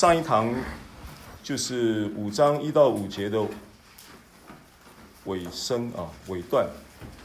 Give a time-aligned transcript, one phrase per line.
[0.00, 0.50] 上一堂
[1.42, 3.46] 就是五章一到五节的
[5.26, 6.66] 尾声啊，尾段，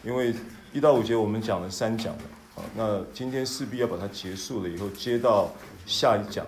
[0.03, 0.35] 因为
[0.73, 2.21] 一到五节我们讲了三讲了
[2.57, 5.53] 啊，那今天势必要把它结束了以后，接到
[5.85, 6.45] 下一讲，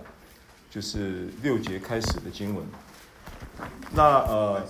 [0.70, 2.66] 就是六节开始的经文。
[3.96, 4.68] 那呃，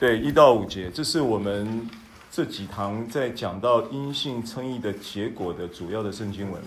[0.00, 1.88] 对，一到五节，这是我们
[2.34, 6.62] 这几堂在讲到阴性称义的结果的主要的圣经文。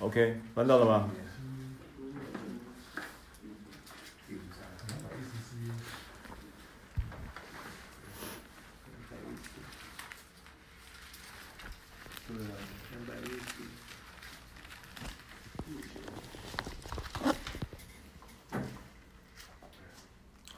[0.00, 1.08] OK，翻到了吗？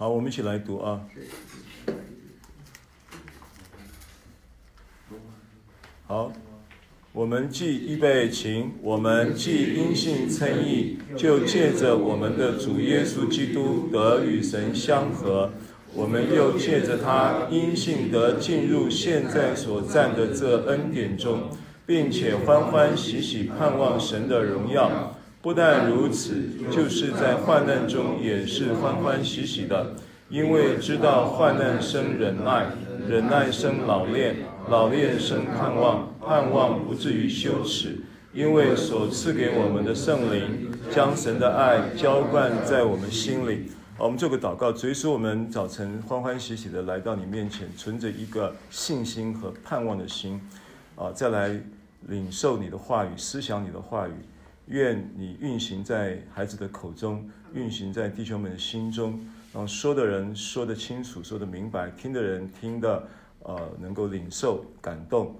[0.00, 0.98] 好，我们一起来读啊。
[6.06, 6.32] 好，
[7.12, 15.50] 我们既预备情，我们既因信称义，就借着我们的主耶稣基督得与神相合。
[15.92, 21.50] 我们又借着他因信得进入现在所站的这恩典中，
[21.84, 25.19] 并且欢欢喜喜盼望神的荣耀。
[25.42, 26.34] 不但如此，
[26.70, 29.94] 就是在患难中也是欢欢喜喜的，
[30.28, 32.66] 因为知道患难生忍耐，
[33.08, 34.36] 忍耐生老练，
[34.68, 38.00] 老练生盼望，盼望不至于羞耻，
[38.34, 43.70] 因为所赐给我们的圣灵将神的爱浇灌在我们心里。
[43.96, 50.38] 我们做个祷告，主耶稣，我们早晨欢欢喜喜的来到你面前，存着一个信心和盼望的心，
[50.96, 51.58] 啊，再来
[52.08, 54.12] 领受你的话语，思想你的话语。
[54.70, 59.18] 愿你运行在孩子的口中，运行在弟兄们的心中，
[59.52, 63.08] 然后说的人说得清楚，说得明白，听的人听得
[63.42, 65.34] 呃能够领受感动，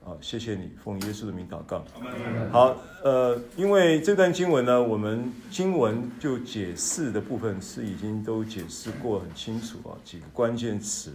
[0.00, 1.84] 啊、呃，谢谢你，奉耶稣的名祷告。
[2.50, 11.12] 好，呃，因为这段经文呢，我们经文就解释的部分是已经都解释过很清楚啊，几个关键词，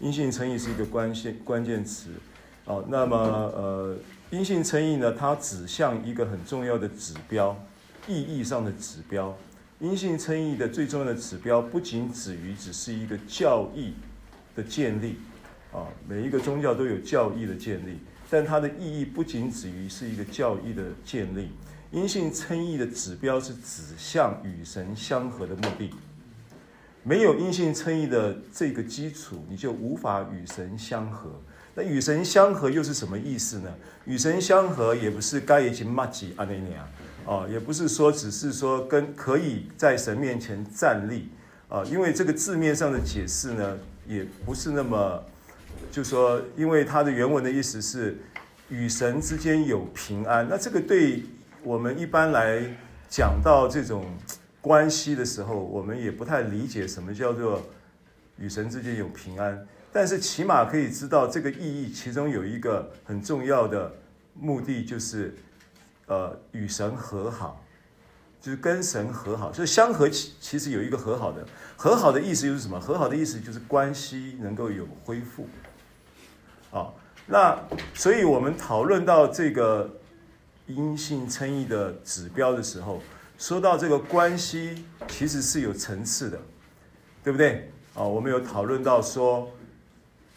[0.00, 2.08] 因信称义是一个关键关键词，
[2.64, 3.96] 啊，那么呃。
[4.30, 7.56] 阴性称义呢，它指向一个很重要的指标，
[8.08, 9.36] 意义上的指标。
[9.78, 13.94] 阴性称义的最重要的指标，不仅止于只是一个教义
[14.56, 15.18] 的建立，
[15.72, 21.50] 啊，每一个宗教都有教义的建立，但它的意义不仅止于是一个教义的建立。
[21.92, 25.94] 阴性称义的指标是指向与神相合的目的。
[27.04, 31.30] 没有阴性称义的这个基础，你就无法与神相合。
[31.78, 33.70] 那与神相合又是什么意思呢？
[34.06, 36.88] 与神相合也不是该已经麻吉阿内尼亚
[37.26, 41.28] 哦，也不是说只是说跟可以在神面前站立
[41.68, 45.22] 啊，因为这个字面上的解释呢，也不是那么，
[45.90, 48.16] 就说因为它的原文的意思是
[48.70, 50.48] 与神之间有平安。
[50.48, 51.24] 那这个对
[51.62, 52.62] 我们一般来
[53.06, 54.06] 讲到这种
[54.62, 57.62] 关系的时候，我们也不太理解什么叫做
[58.38, 59.66] 与神之间有平安。
[59.96, 63.90] 但是起码可以知道这个意义，其中有一个很重要的
[64.34, 65.34] 目的，就是，
[66.04, 67.64] 呃，与神和好，
[68.38, 69.50] 就是跟神和好。
[69.54, 71.46] 所以相合其其实有一个和好的，
[71.78, 72.78] 和好的意思又是什么？
[72.78, 75.48] 和好的意思就是关系能够有恢复。
[76.70, 76.92] 啊，
[77.24, 77.58] 那
[77.94, 79.90] 所以我们讨论到这个
[80.66, 83.00] 阴性称义的指标的时候，
[83.38, 86.38] 说到这个关系其实是有层次的，
[87.24, 87.70] 对不对？
[87.94, 89.50] 啊，我们有讨论到说。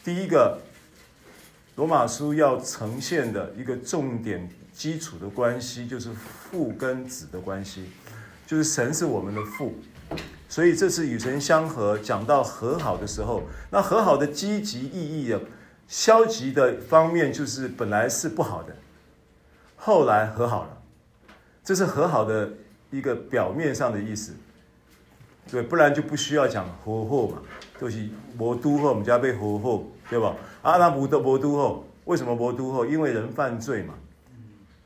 [0.04, 0.60] 第一个，
[1.76, 7.90] 罗马书要呈现的一个重点基础的关系，就是父跟子的关系，
[8.48, 9.76] 就是神是我们的父，
[10.48, 11.98] 所以这是与神相合。
[11.98, 15.42] 讲到和好的时候，那和好的积极意义的，
[15.88, 18.76] 消极的方面就是本来是不好的，
[19.76, 20.82] 后来和好了，
[21.64, 22.54] 这是和好的
[22.90, 24.34] 一个表面上的意思，
[25.52, 27.42] 对，不然就不需要讲和好嘛，
[27.80, 28.08] 就是
[28.38, 29.84] 魔都后我们家被和好。
[30.10, 30.36] 对吧？
[30.64, 32.84] 阿拉伯的魔都后，为什么魔都后？
[32.84, 33.94] 因为人犯罪嘛，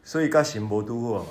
[0.04, 1.30] 所以该行魔都好嘛。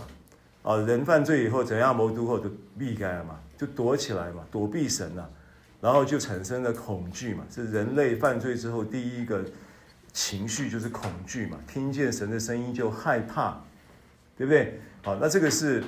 [0.62, 5.28] 啊，人犯罪以后怎样魔都后就避开了嘛，就躲起来嘛，躲避神了，
[5.78, 7.44] 然后就产生了恐惧嘛。
[7.54, 9.44] 是人类犯罪之后第一个
[10.14, 13.60] 情绪就是恐惧嘛，听见神的声音就害怕，
[14.38, 14.80] 对不对？
[15.02, 15.84] 好，那这个是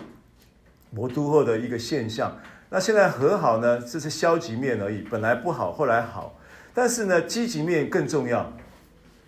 [0.91, 2.37] 魔都后的一个现象。
[2.74, 3.80] 那现在和好呢？
[3.80, 6.34] 这是消极面而已，本来不好，后来好。
[6.74, 8.52] 但是呢，积极面更重要。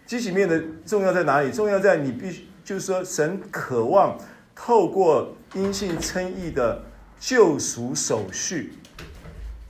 [0.05, 1.53] 积极面的重要在哪里？
[1.53, 4.19] 重要在你必须，就是说，神渴望
[4.53, 6.83] 透过因信称义的
[7.21, 8.73] 救赎手续，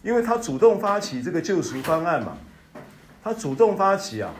[0.03, 2.39] 因为他主动发起这个救赎方案嘛，
[3.23, 4.33] 他主动发起啊。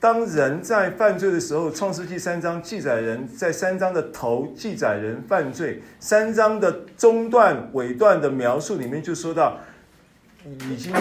[0.00, 9.58] 当人在犯罪的时候，《创世记》三章记载人在三章的头记载人犯罪，三章的中段尾段的描述里面就说到，
[10.70, 10.94] 已经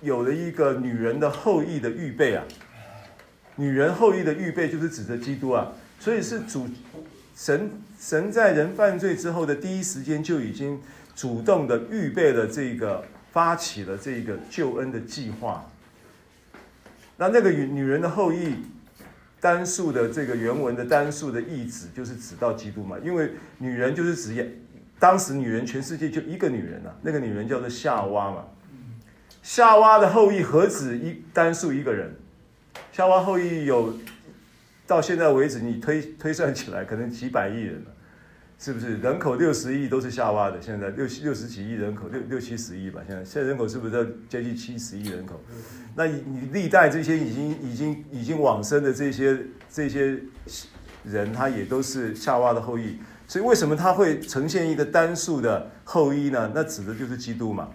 [0.00, 2.42] 有了一个女人的后裔的预备啊，
[3.54, 6.66] 女人后裔的预备就是指着基督啊，所以是主
[7.36, 10.82] 神神在人犯罪之后的第一时间就已经
[11.14, 15.64] 主动的预备了这个发起了这个救恩的计划。
[17.16, 18.54] 那那个女女人的后裔，
[19.40, 24.58] 单数的这个原文的单数的意指就是指到基督嘛，因为女人就是指
[24.98, 28.44] 当时女人全世界就一个女人啊，那个女人叫做夏娃嘛。
[29.42, 32.14] 夏娃的后裔何止一单数一个人？
[32.92, 33.98] 夏娃后裔有
[34.86, 37.91] 到现在为止，你推推算起来可能几百亿人了。
[38.58, 40.62] 是不是人口六十亿都是夏娃的？
[40.62, 43.00] 现在六六十几亿人口，六六七十亿吧。
[43.06, 45.40] 现在现在人口是不是在接近七十亿人口？
[45.96, 49.36] 那你你历代这些已经已经已经往生的这些
[49.68, 50.16] 这些
[51.04, 52.98] 人，他也都是夏娃的后裔。
[53.26, 56.52] 所以为什么他会呈现一个单数的后裔呢？
[56.54, 57.68] 那指的就是基督嘛。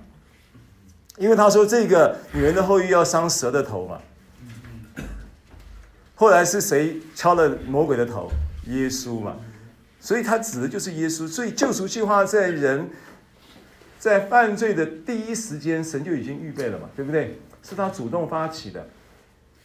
[1.17, 3.99] 因为他说这个女人的后裔要伤蛇的头嘛。
[6.15, 8.31] 后来是谁敲了魔鬼的头？
[8.67, 9.35] 耶稣嘛。
[10.07, 12.89] 所以他指的就是耶稣，所以救赎计划在人，
[13.99, 17.37] 在犯罪的第一时间，神就已经预备了嘛，对不对？
[17.61, 18.87] 是他主动发起的。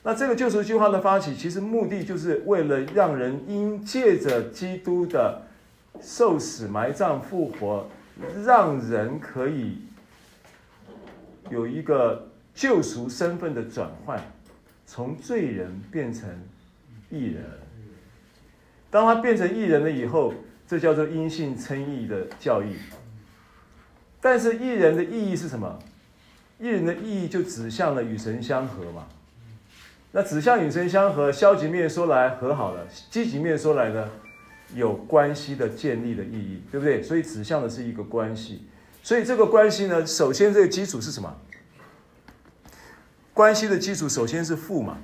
[0.03, 5.43] 那这个救赎计划的发起，其实目的就是为了让人因借着基督的
[6.03, 7.89] 受死、埋葬、复活，
[8.45, 9.79] 让人可以
[11.51, 14.21] 有一个救赎身份的转换，
[14.87, 16.29] 从罪人变成
[17.11, 17.45] 义人。
[18.93, 20.35] 当他变成艺人了以后，
[20.69, 22.77] 这叫做因信称义的教义。
[24.21, 25.79] 但是艺人的意义是什么？
[26.61, 29.07] 艺人的意义就指向了与神相合嘛。
[30.13, 34.11] 那指向与神相合，消极面说来和好了，积极面说来呢，
[34.75, 37.03] 有关系的建立的意义，对不对？
[37.03, 38.69] 所以指向的是一个关系。
[39.03, 41.35] 所以这个关系呢，首先这个基础是什么？
[43.33, 44.99] 关系的基础首先是父嘛。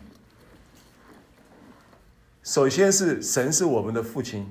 [2.48, 4.46] 首先是神是我们的父亲，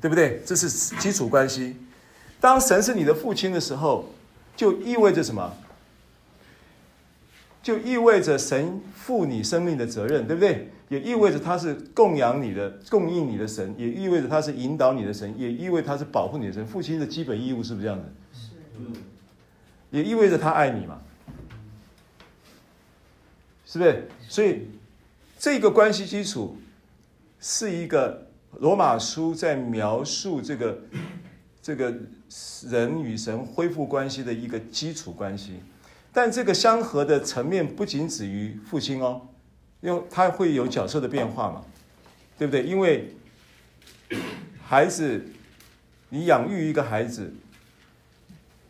[0.00, 0.40] 对不对？
[0.46, 0.68] 这是
[1.00, 1.74] 基础关系。
[2.40, 4.08] 当神是你的父亲的时候，
[4.54, 5.52] 就意味着什么？
[7.60, 10.70] 就意味着神负你生命的责任，对不对？
[10.88, 16.64] 也意味着他是供养你的、供应你的神，也意味着他是引导你的神，也意味着他是保护你的神。
[16.64, 18.04] 父亲的基本义务是不是这样的？
[18.32, 18.50] 是。
[19.90, 21.00] 也意味着他爱你嘛？
[23.64, 24.08] 是不是？
[24.28, 24.68] 所以
[25.36, 26.56] 这个关系基础。
[27.38, 28.26] 是一个
[28.58, 30.78] 罗马书在描述这个
[31.60, 31.94] 这个
[32.68, 35.60] 人与神恢复关系的一个基础关系，
[36.12, 39.28] 但这个相合的层面不仅止于父亲哦，
[39.80, 41.62] 因为他会有角色的变化嘛，
[42.38, 42.62] 对不对？
[42.62, 43.14] 因为
[44.62, 45.26] 孩子，
[46.08, 47.34] 你养育一个孩子，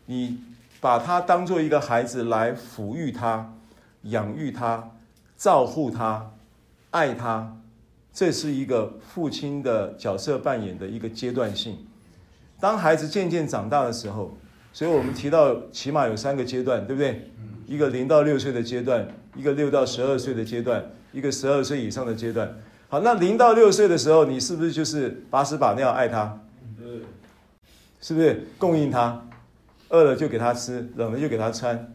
[0.07, 0.43] 你
[0.81, 3.53] 把他当做一个孩子来抚育他、
[4.03, 4.91] 养育他、
[5.37, 6.33] 照护他、
[6.91, 7.57] 爱他。
[8.17, 11.77] 这是一个父亲的角色扮演的一个阶段性。
[12.59, 14.35] 当孩子渐渐长大的时候，
[14.73, 17.29] 所以我们提到起码有三个阶段，对不对？
[17.67, 22.57] 一个零到六岁的阶段，一个六到十二岁的阶段，一个十二岁以上的阶段。
[22.89, 26.41] 好，那零到六岁的时候，你是不是就是把屎把尿爱他？
[28.01, 29.27] 是不是供应他？
[29.89, 31.93] 饿了就给他吃，冷了就给他穿，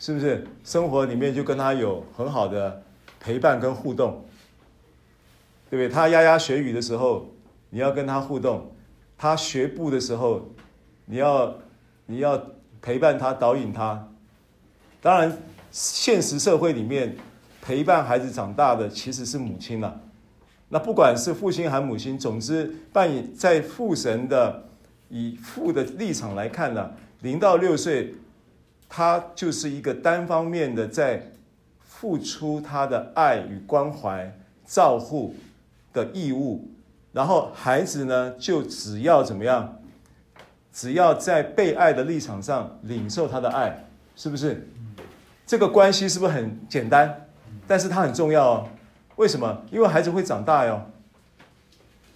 [0.00, 0.44] 是不是？
[0.64, 2.82] 生活里面就跟他有很好的
[3.20, 4.25] 陪伴跟互动。
[5.68, 5.88] 对不对？
[5.88, 7.26] 他牙牙学语的时候，
[7.70, 8.72] 你要跟他互动；
[9.18, 10.48] 他学步的时候，
[11.06, 11.54] 你要
[12.06, 12.40] 你要
[12.80, 14.08] 陪伴他、导引他。
[15.00, 15.36] 当然，
[15.70, 17.16] 现实社会里面
[17.60, 20.00] 陪伴孩子长大的其实是母亲了。
[20.68, 24.64] 那不管是父亲还母亲，总之扮演在父神的
[25.08, 26.92] 以父的立场来看呢，
[27.22, 28.14] 零到六岁，
[28.88, 31.30] 他就是一个单方面的在
[31.80, 35.34] 付出他的爱与关怀、照护。
[35.96, 36.70] 的义务，
[37.12, 39.80] 然后孩子呢，就只要怎么样，
[40.70, 44.68] 只要在被爱的立场上领受他的爱，是不是？
[45.46, 47.28] 这个关系是不是很简单？
[47.66, 48.68] 但是它很重要哦。
[49.16, 49.62] 为什么？
[49.72, 50.82] 因为孩子会长大哟。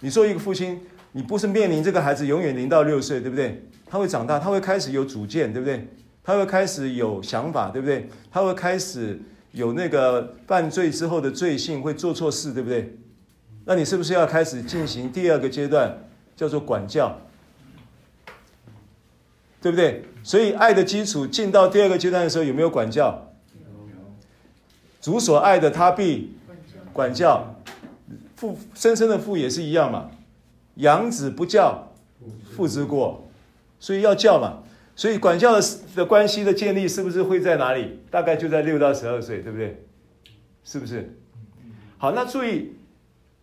[0.01, 0.81] 你做一个父亲，
[1.13, 3.65] 你不是面临这个孩子永远零到六岁，对不对？
[3.87, 5.87] 他会长大，他会开始有主见，对不对？
[6.23, 8.07] 他会开始有想法，对不对？
[8.29, 9.19] 他会开始
[9.51, 12.97] 有那个犯罪之后的罪性，会做错事，对不对？
[13.71, 15.97] 那你是不是要开始进行第二个阶段，
[16.35, 17.17] 叫做管教？
[19.61, 20.03] 对不对？
[20.23, 23.31] 所以爱的基础进到第二个阶段的时候，有没有管教？
[24.99, 26.35] 主所爱的，他必
[26.91, 27.55] 管教。
[28.35, 30.11] 父生身的父也是一样嘛，
[30.75, 31.93] 养子不教，
[32.53, 33.25] 父之过，
[33.79, 34.63] 所以要教嘛。
[34.97, 38.01] 所以管教的的关系的建立，是不是会在哪里？
[38.11, 39.81] 大概就在六到十二岁，对不对？
[40.65, 41.15] 是不是？
[41.97, 42.73] 好，那注意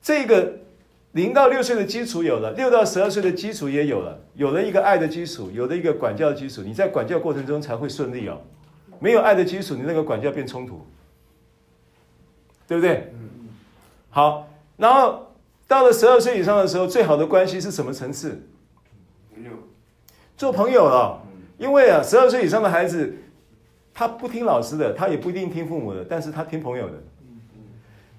[0.02, 0.60] 这个
[1.12, 8.40] 零到六岁的基础有了，六到十二岁的基础也有了，有了一个爱的基础，有了一个管教的基础，你在管教过程中才会顺利哦。
[9.00, 10.84] 没有爱的基础，你那个管教变冲突，
[12.66, 13.12] 对不对？
[14.10, 15.32] 好，然后
[15.66, 18.40] 到了十二岁以上的时候，最好的关系是什么层次？
[19.34, 19.50] 朋友，
[20.36, 21.22] 做朋友了。
[21.58, 23.12] 因为啊，十二岁以上的孩子，
[23.92, 26.94] 他不听老师的，他也不一定听父母的，但是他听朋友的。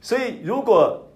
[0.01, 1.08] 所以，如果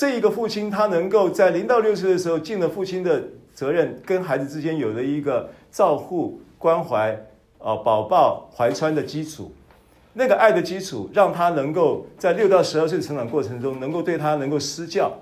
[0.00, 7.12] 这一个父亲他能够在零到六岁的时候尽了父亲的责任，跟孩子之间有了一个照护、关怀、
[7.58, 9.52] 啊宝宝怀揣的基础，
[10.14, 15.12] 那个爱的基础，让他能够在六到十二岁成长过程中，能够对他能够施教，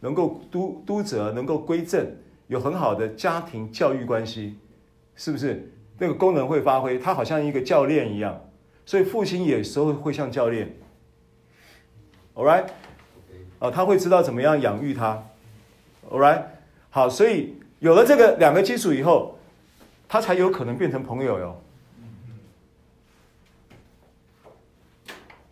[0.00, 2.04] 能够督督责，能够归正，
[2.48, 4.56] 有很好的家庭教育关系，
[5.14, 5.70] 是不是？
[6.00, 8.40] 那个功能会发挥，他好像一个教练一样，
[8.84, 10.74] 所以父亲有时候会像教练
[12.34, 12.64] ，all right，
[13.58, 15.22] 啊，他会知道怎么样养育他
[16.10, 16.42] ，all right，
[16.90, 19.38] 好，所以有了这个两个基础以后，
[20.08, 21.62] 他才有可能变成朋友哟。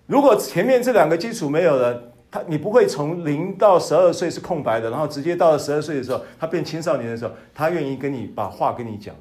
[0.07, 9.15] 如果前面这两个基础没有了，他你不会从零到十二岁是空白的，然后直接到了十二岁的时候，他变青少年的时候，他愿意跟你把话跟你讲。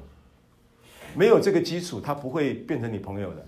[1.14, 3.46] 没有这个基础，他不会变成你朋友的。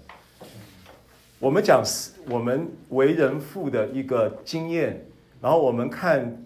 [1.38, 1.82] 我们讲
[2.30, 5.04] 我们为人父的一个经验，
[5.46, 6.44] 然后我们看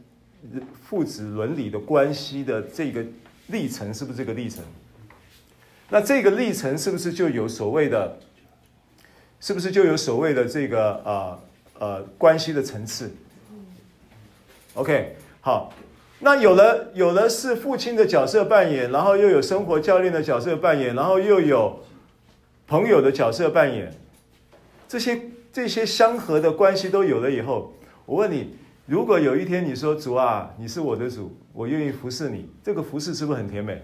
[0.85, 3.03] 父子伦理的关系的这个
[3.47, 4.63] 历程，是不是这个历程？
[5.89, 8.19] 那这个历程是不是就有所谓的？
[9.41, 11.41] 是不是就有所谓的这个呃
[11.79, 13.11] 呃关系的层次
[14.75, 15.73] ？OK，好。
[16.19, 21.81] 那有了，有了是父亲的角色扮演，然后又有生活教练的角色扮演，然后又有
[22.67, 23.91] 朋友的角色扮演，
[24.87, 27.73] 这些这些相合的关系都有了以后，
[28.05, 28.59] 我问你，
[28.91, 33.81] 如果有一天你说主啊，你是我的主，我愿意服侍你，这个服侍是不是很甜美？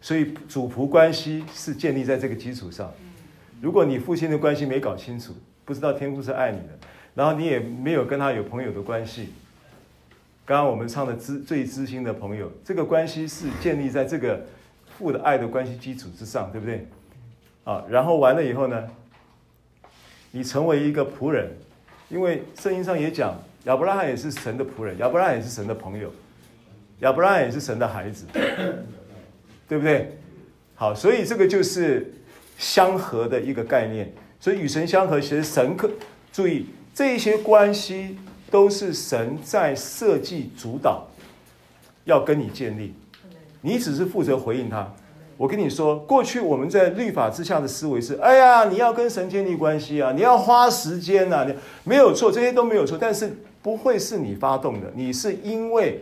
[0.00, 2.88] 所以主仆关系是建立在这个基础上。
[3.60, 6.78] 如果你父亲的关系没搞清楚，不知道天父是爱你的，
[7.16, 9.30] 然后你也没有跟他有朋友的关系。
[10.46, 14.40] 刚刚我们唱的知最知心的朋友，这个关系是建立在这个
[14.96, 16.86] 父的爱的关系基础之上，对不对？
[17.64, 18.88] 啊，然后完了以后呢，
[20.30, 21.50] 你成为一个仆人，
[22.08, 26.12] 因为圣经上也讲，亚伯拉罕也是神的仆人，亚伯拉罕也是神的朋友，
[27.00, 28.24] 亚伯拉罕也是神的孩子，
[29.68, 30.16] 对不对？
[30.74, 32.12] 好，所以这个就是
[32.58, 34.12] 相合的一个概念。
[34.40, 35.90] 所以与神相合，其实神可
[36.32, 38.18] 注意这一些关系。
[38.52, 41.06] 都是神在设计主导，
[42.04, 42.92] 要跟你建立，
[43.62, 44.92] 你只是负责回应他。
[45.38, 51.54] 我跟你说，过去我们在律法之下的思维是：哎呀，你要跟神建立关系啊，你要花时间呐，你
[51.84, 52.98] 没有错，这些都没有错。
[53.00, 56.00] 但是不会是你发动的，你是因为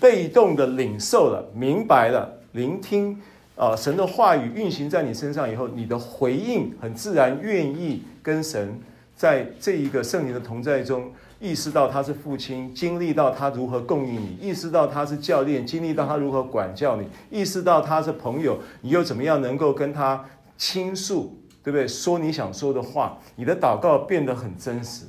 [0.00, 3.20] 被动的领受了、明白了、聆听
[3.56, 8.80] 啊神的话语运行在你身上以后，你的回应很自然，愿意跟神
[9.14, 11.10] 在这一个圣灵的同在中。
[11.40, 20.24] 意识到他是父亲，经历到他如何供应你；意识到他是教练，经历到他如何管教你；意识到他是朋友，你又怎么样能够跟他
[20.56, 21.86] 倾诉，对不对？
[21.86, 25.04] 说你想说的话，你的祷告变得很真实，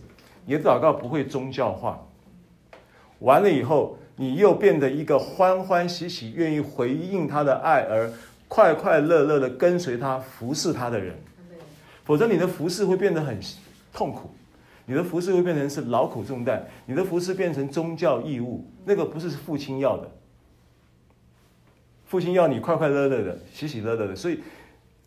[0.45, 1.99] 你的祷告不会宗教化。
[3.19, 8.11] 完了以后，你又变得一个欢欢喜喜、愿意回应他的爱而
[8.47, 11.15] 快快乐乐的跟随他、服侍他的人。
[12.03, 13.39] 否则，你的服侍会变得很
[13.91, 14.29] 痛苦。
[14.85, 20.11] 你的服侍会变成是劳苦重担，你的服侍变成宗教义务，那个不是父亲要的。
[22.05, 24.39] 父亲要你快快乐乐的、喜喜乐乐的，所以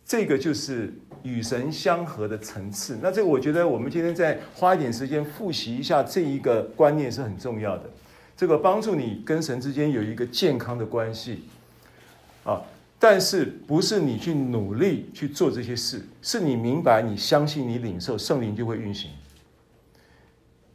[0.05, 2.97] 这个就是与神相合的层次。
[3.01, 7.89] 那这个我觉得我们今天再花一点时间复习一下这一个观念是很重要的，
[8.35, 11.43] 这个帮助你跟神之间有一个健康的关系
[12.43, 12.61] 啊。
[13.01, 19.11] 但是不是你去努力去做这些事，是你明白、你相信、你领受，圣灵就会运行。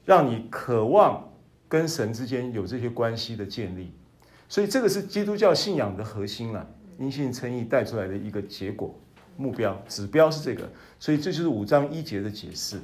[0.06, 1.32] 让你渴望
[1.68, 3.90] 跟神之间有这些关系的建立，
[4.48, 6.66] 所以这个是基督教信仰的核心了。
[6.98, 8.94] 因信称义带出来的一个结果、
[9.36, 12.80] 目标、指标是这个，所以这就是五章一节的解释。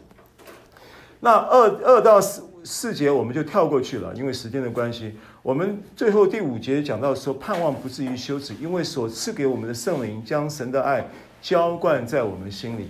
[1.20, 5.14] 那二二到四四节我们就跳过去了，因为时间的关系。
[5.42, 11.08] 我们最后第五节讲到说，盼望不至于羞耻，因为所赐给我们的圣灵将神的爱
[11.40, 12.88] 浇灌在我们心里。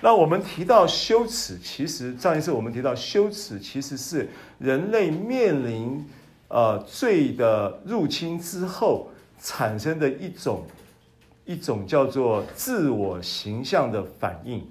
[0.00, 4.28] 那我们提到羞耻，其实上一次我们提到羞耻，其实是
[4.58, 6.04] 人类面临
[6.48, 10.64] 呃罪的入侵之后产生的一种
[11.44, 14.66] 一种叫做自我形象的反应。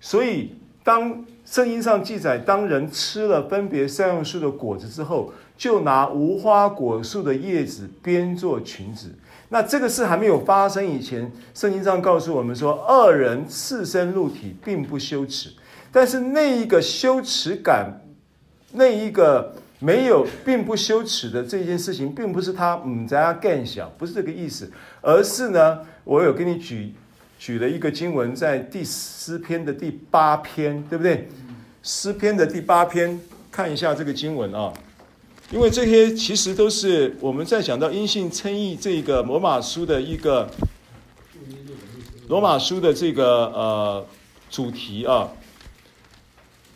[0.00, 9.14] 所以当圣经上记载，当人吃了分别三样树的果子之后，就拿无花果树的叶子编做裙子。
[9.48, 15.52] 那这个事还没有发生以前，圣经上告诉我们说，恶人赤身露体并不羞耻。
[15.92, 18.00] 但是那一个羞耻感，
[18.72, 24.70] 那一个没有并不羞耻的这件事情，并不是他嗯在他更小，不是这个意思，
[25.00, 26.94] 而是呢，我有给你举
[27.36, 31.28] 举了一个经文，在第诗篇的第八篇，对不对？
[31.82, 33.20] 诗篇的第八篇，
[33.50, 34.72] 看一下这个经文啊。
[35.50, 40.48] 因为这些其实都是我们在讲到因信称义这个罗马书的一个
[42.28, 44.06] 罗马书的这个呃
[44.48, 45.28] 主题啊，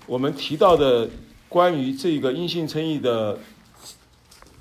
[0.06, 1.08] 我们提到的
[1.56, 3.38] 关于这个阴性称义的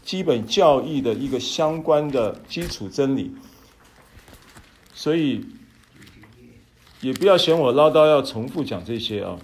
[0.02, 3.36] 基本教义的一个相关的基础真理，
[4.94, 5.46] 所以
[7.02, 9.38] 也不要嫌我唠叨，要重复讲这些啊。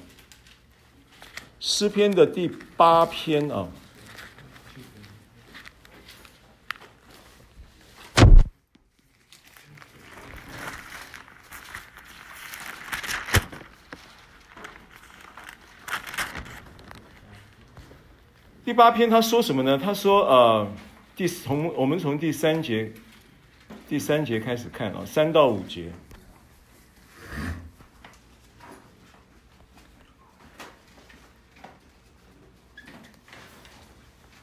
[1.59, 3.67] 诗篇的第八篇啊。
[18.71, 19.77] 第八篇他说什么呢？
[19.77, 20.65] 他说：“呃，
[21.13, 22.89] 第从我们从第三节，
[23.89, 25.91] 第三节开始看啊，三到五节。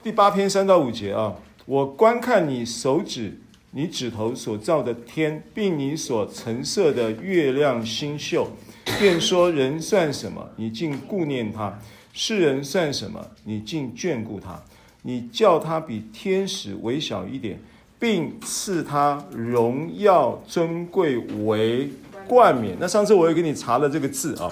[0.02, 8.50] 第八篇三到五节啊，我观看你手指，你指头所造的天，并你所陈设的月亮星宿，
[8.98, 10.50] 便说人算什么？
[10.56, 11.78] 你竟顾念他。”
[12.20, 13.24] 世人算什么？
[13.44, 14.60] 你竟眷顾他？
[15.02, 17.60] 你叫他比天使微小一点，
[17.96, 21.88] 并赐他荣耀尊贵为
[22.26, 22.76] 冠冕。
[22.80, 24.50] 那上次我也给你查了这个字啊，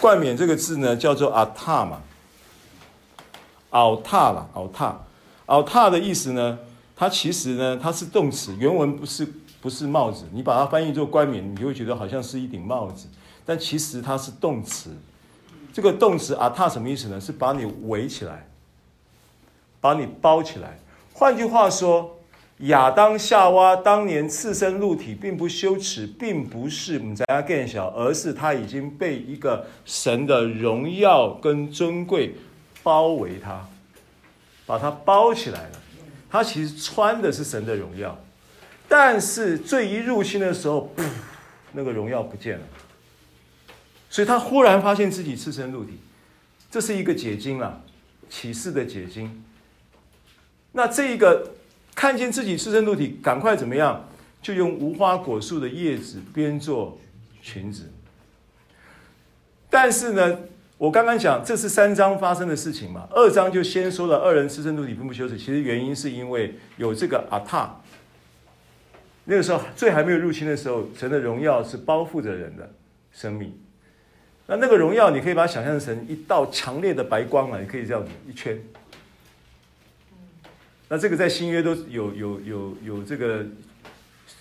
[0.00, 2.00] 冠冕这个字呢叫做阿塔嘛，
[3.70, 5.00] 奥塔了，奥塔，
[5.46, 6.60] 奥塔的意思呢，
[6.94, 9.26] 它其实呢它是动词，原文不是
[9.60, 13.08] 不是帽子，你把它翻译做冠冕，你就会觉得好像是一顶帽子，
[13.44, 14.96] 但其实它是动词。
[15.72, 17.20] 这个动词阿塔什么意思呢？
[17.20, 18.46] 是把你围起来，
[19.80, 20.78] 把你包起来。
[21.12, 22.18] 换句话说，
[22.58, 32.34] 亚当夏娃当年赤身露体，并不羞耻，并不是我们在他更小，而是他已经被一个神的荣耀跟尊贵
[32.82, 33.66] 包围他，
[34.66, 35.80] 把他包起来了。
[36.30, 38.18] 他其实穿的是神的荣耀，
[38.88, 40.92] 但是罪一入侵的时候，
[41.72, 42.64] 那个荣耀不见了。
[44.10, 45.98] 所以他忽然发现自己赤身露体，
[46.70, 47.82] 这是一个解经了，
[48.28, 49.42] 启示的解经。
[50.72, 51.52] 那这一个
[51.94, 54.04] 看见自己赤身露体，赶快怎么样？
[54.42, 56.98] 就用无花果树的叶子编做
[57.42, 57.90] 裙子。
[59.68, 60.38] 但是呢，
[60.78, 67.80] 我刚刚讲这是三章发生的事情嘛，二章就先说了二人赤身露体并不羞耻，其实原因是因为有这个阿塔。
[69.26, 72.72] 那个时候罪还没有入侵的时候，神的荣耀是包覆着人的
[73.12, 73.56] 生命。
[74.50, 78.60] 那那个荣耀，你可以把它想象成一道强烈的白光啊，你可以这样子一圈。
[80.88, 83.46] 那这个在新约都有有有有这个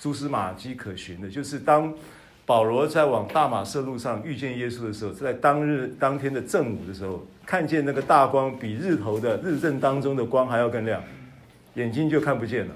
[0.02, 1.94] 蛛丝马迹可循的，就是当
[2.44, 11.04] 保罗在往大马色路上遇见耶稣的时候，在当日当天的正午的时候，看见那个大光比日头的日正当中的光还要更亮，
[11.76, 12.74] 眼睛就看不见了。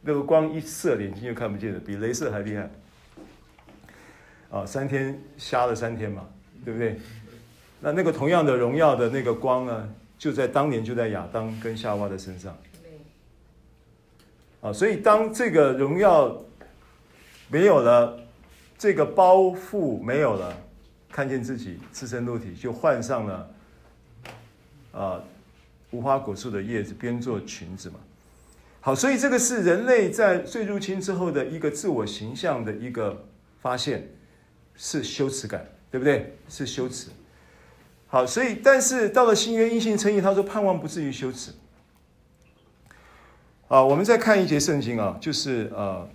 [0.00, 2.70] 那个光一射，眼睛就看不见了，比镭射还厉害。
[4.50, 6.26] 啊，三天瞎了三天嘛。
[6.64, 6.98] 对不对？
[7.80, 12.56] 那那个同样的荣耀的那个光呢，就在当年就在亚当跟夏娃的身上。
[14.60, 16.40] 啊，所以当这个荣耀
[17.48, 18.16] 没有了，
[18.78, 20.56] 这个包袱没有了，
[21.10, 23.50] 看见自己赤身露体，就换上了
[24.92, 25.20] 啊
[25.90, 27.96] 无花果树的叶子编做裙子嘛。
[28.80, 33.24] 好，所以这个是人类在罪入侵之后的一个自我形象的一个
[33.60, 34.08] 发现，
[34.76, 35.66] 是羞耻感。
[35.92, 36.38] 对不对？
[36.48, 37.10] 是羞耻。
[38.08, 41.52] 好，所以但是到了新约因信称义，他说盼望不至于羞耻。
[43.68, 46.08] 啊，我们再看一节圣经啊，就是呃，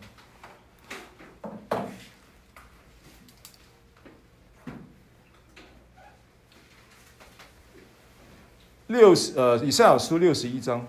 [8.87, 10.87] 六十呃以赛亚书六十一章。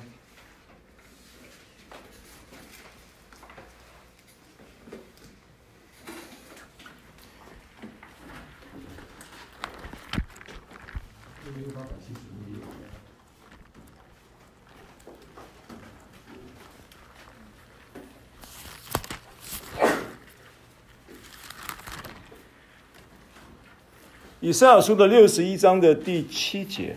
[24.49, 26.97] 以赛亚书的六十一章的第七节，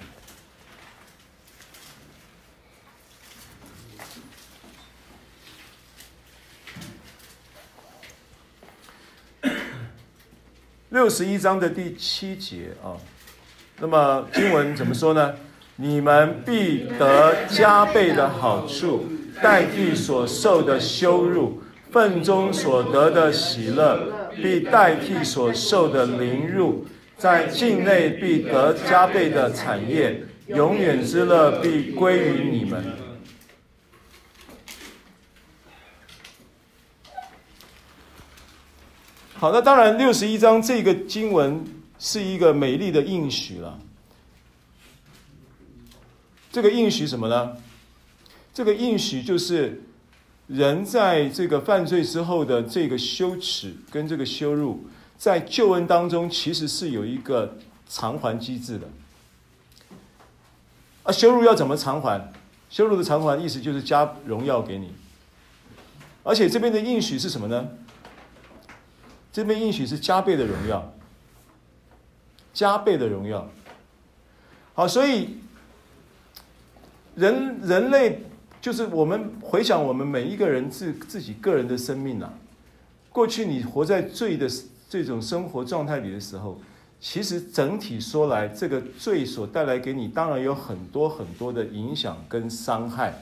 [10.91, 12.95] 六十一章的第七节啊，
[13.81, 15.33] 那么经文怎么说呢？
[15.75, 19.05] 你们必得加倍的好处，
[19.43, 21.61] 代替所受的羞辱；
[21.91, 26.85] 份中所得的喜乐，必代替所受的凌辱。
[27.21, 32.83] 在境内必得加倍的产业，永远之乐必归于你们。
[39.35, 41.63] 好，那当然，六十一章这个经文
[41.99, 43.77] 是一个美丽的应许了。
[46.51, 47.55] 这个应许什么呢？
[48.51, 49.79] 这个应许就是
[50.47, 54.83] 人在这个犯罪之后的这个羞耻跟这个羞辱。
[55.21, 57.55] 在救恩当中，其实是有一个
[57.87, 58.87] 偿还机制的。
[61.03, 62.33] 啊，羞辱要怎么偿还？
[62.71, 64.95] 羞辱的偿还意思就是加荣耀给你。
[66.23, 67.69] 而且这边的应许是什么呢？
[69.31, 70.91] 这边应许是加倍的荣耀，
[72.51, 73.47] 加倍的荣耀。
[74.73, 75.37] 好，所以
[77.13, 78.23] 人人类
[78.59, 82.33] 就是我们回想我们每一个人自自己个人的生命啊，
[83.11, 84.49] 过去你活在罪的。
[84.91, 86.59] 这种生活状态里的时候，
[86.99, 93.13] 其实整体说来，这个罪所带来给你，当然有很多很多的影响跟伤害。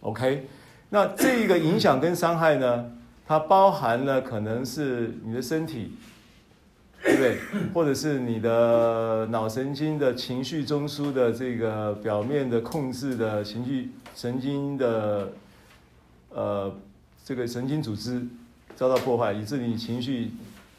[0.00, 0.48] OK，
[0.90, 2.90] 那这个影响跟伤害呢，
[3.24, 5.92] 它包含了可能是你的身体，
[7.04, 7.38] 对不对？
[7.72, 15.32] 或者是你的脑神经的情绪中枢的这个表面的控制的情绪神经的，
[16.30, 16.74] 呃，
[17.24, 18.26] 这个神经组织
[18.74, 20.32] 遭到破坏，以致你情绪。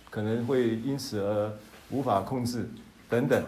[0.10, 1.52] 可能会因此而
[1.90, 2.70] 无法控制，
[3.10, 3.44] 等等，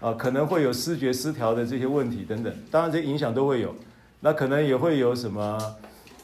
[0.00, 2.54] 啊，可能会有视觉失调的这些问题等等。
[2.70, 3.74] 当然，这些影响都会有。
[4.20, 5.76] 那可能也会有什么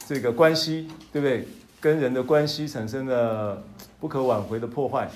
[0.07, 1.47] 这个关系，对不对？
[1.79, 3.61] 跟人的关系产生了
[3.99, 5.09] 不可挽回的破坏，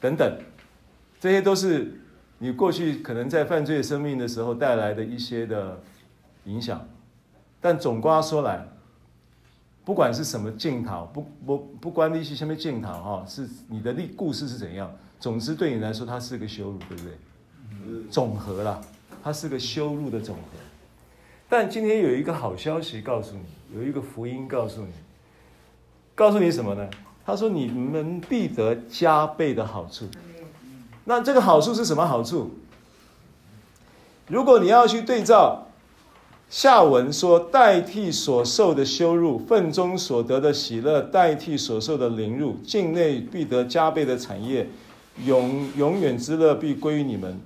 [0.00, 0.38] 等等，
[1.20, 2.00] 这些都是
[2.38, 5.78] 你过去可能在犯罪生命的时候带来的一些的
[6.44, 6.88] 影响。
[7.60, 8.66] 但总括说来，
[9.88, 14.94] 不管是什么镜头，不不不关你是什么镜头哈，是你的历故事是怎样。
[15.18, 17.12] 总之对你来说，它是个羞辱，对不对？
[18.10, 18.78] 总和啦，
[19.24, 20.42] 它是个羞辱的总和。
[21.48, 24.92] 但今天有一个好消息告诉你，有一个福音告诉你，
[26.14, 26.86] 告诉你什么呢？
[27.24, 30.06] 他说你们必得加倍的好处。
[31.06, 32.50] 那这个好处是什么好处？
[34.26, 35.64] 如果你要去对照。
[36.50, 44.66] 下文说，代替所受的羞辱，份中所得的喜乐，代替所受的凌辱，境内必得加倍的产业，
[45.26, 47.38] 永永远之乐必归于你们。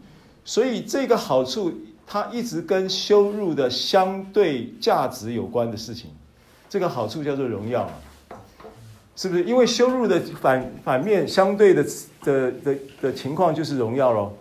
[0.44, 1.72] 所以这个好处，
[2.06, 6.10] 它一直跟羞辱的相对价值有关的事情。
[6.68, 7.90] 这个好处叫做荣耀，
[9.16, 9.42] 是不是？
[9.42, 11.84] 因为羞辱的反反面相对的
[12.22, 14.32] 的的的情况就是荣耀喽。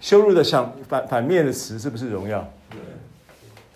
[0.00, 2.50] 羞辱的相反反面的词是不是荣耀？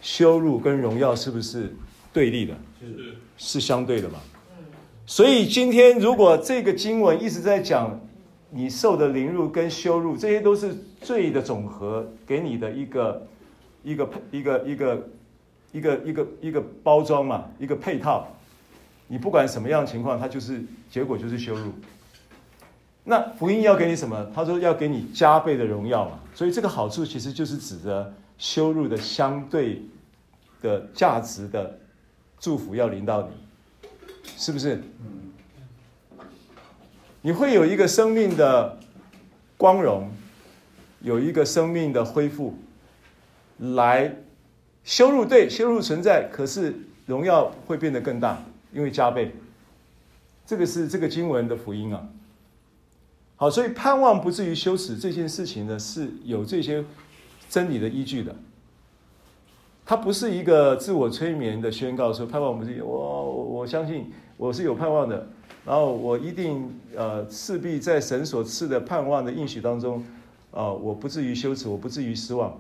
[0.00, 1.74] 羞辱跟荣耀是不是
[2.12, 2.54] 对立的？
[2.80, 4.18] 是，是相对的嘛？
[5.06, 8.00] 所以今天如果这个经文一直在讲
[8.50, 13.26] 你受的凌辱跟羞辱，这些都是罪的总和，给你的一个
[13.82, 15.08] 一个一个一个
[15.72, 18.26] 一个一个一个包装嘛，一个配套。
[19.08, 21.72] 你不管什么样的情况，它就是结果就是羞辱。
[23.02, 24.30] 那福音要给你什么？
[24.34, 26.20] 他说要给你加倍的荣耀嘛。
[26.34, 28.14] 所以这个好处其实就是指着。
[28.40, 29.82] 羞辱的相对
[30.62, 31.78] 的价值的
[32.38, 33.34] 祝福要临到你，
[34.34, 34.82] 是不是？
[37.20, 38.78] 你会有一个生命的
[39.58, 40.10] 光荣，
[41.02, 42.54] 有一个生命的恢复，
[43.58, 44.16] 来
[44.84, 46.74] 羞辱，对，羞辱存在，可是
[47.04, 49.36] 荣耀会变得更大，因为加倍。
[50.46, 52.08] 这个是这个经文的福音啊。
[53.36, 56.82] 好，所以盼望不至于羞耻这件事情呢，是有这些。
[57.50, 58.32] 真理的依据的，
[59.84, 65.26] 它不是一个自我催眠的宣告，说盼望不是我，我相信我是有盼望的，
[65.66, 70.04] 然后我一定呃势必在神所赐的盼望的应许当中，
[70.52, 72.56] 啊，我不至于羞耻，我不至于失望，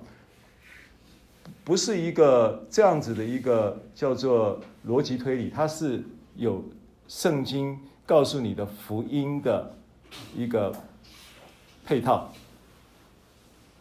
[1.62, 6.02] 不是一个这样子的一个叫做逻辑推理，它是
[6.34, 6.64] 有
[7.06, 9.72] 圣经告诉你的福音的
[10.36, 10.74] 一个
[11.86, 12.28] 配套。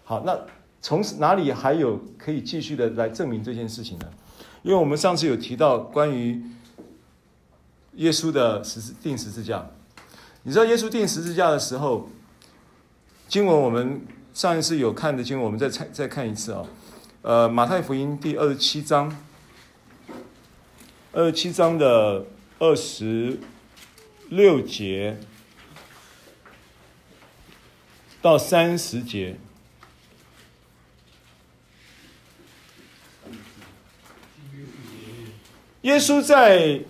[0.04, 0.40] 好，那
[0.82, 4.10] 从哪里还有可以继续的来证明这件事情呢？
[4.64, 6.42] 因为我们上次有提到关于
[7.96, 9.70] 耶稣的十字钉十字架，
[10.44, 12.10] 你知道耶稣钉十字架的时候，
[13.28, 14.02] 经文我们
[14.34, 16.66] 上一次有看的经文，我们再再再看一次啊。
[17.22, 19.18] 呃，马太福音第二十七章，
[21.12, 22.26] 二十七章的
[22.60, 23.38] 二十
[24.30, 25.18] 六节
[28.22, 29.38] 到三十节。
[35.84, 36.82] 耶稣在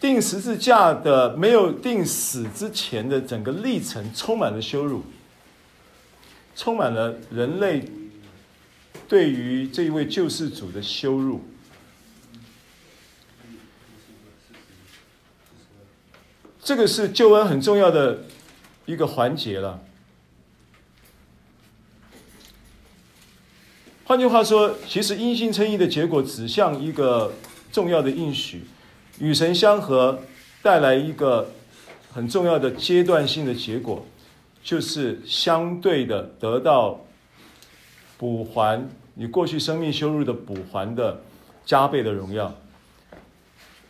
[0.00, 5.02] 钉十字架的没有钉死之前的整个历程，充满了羞辱，
[6.54, 7.84] 充满了人类
[9.08, 11.42] 对于这一位救世主的羞辱。
[16.62, 18.20] 这个是救恩很重要的
[18.86, 19.82] 一个环节了。
[24.04, 27.32] 换句话说，其实因信称义的结果指向一个。
[27.74, 28.62] 重要的应许，
[29.18, 30.16] 与神相合，
[30.62, 31.50] 带来一个
[32.12, 34.06] 很重要的阶段性的结果，
[34.62, 37.00] 就是相对的得到
[38.16, 41.20] 补还你过去生命羞辱的补还的
[41.66, 42.54] 加倍的荣耀。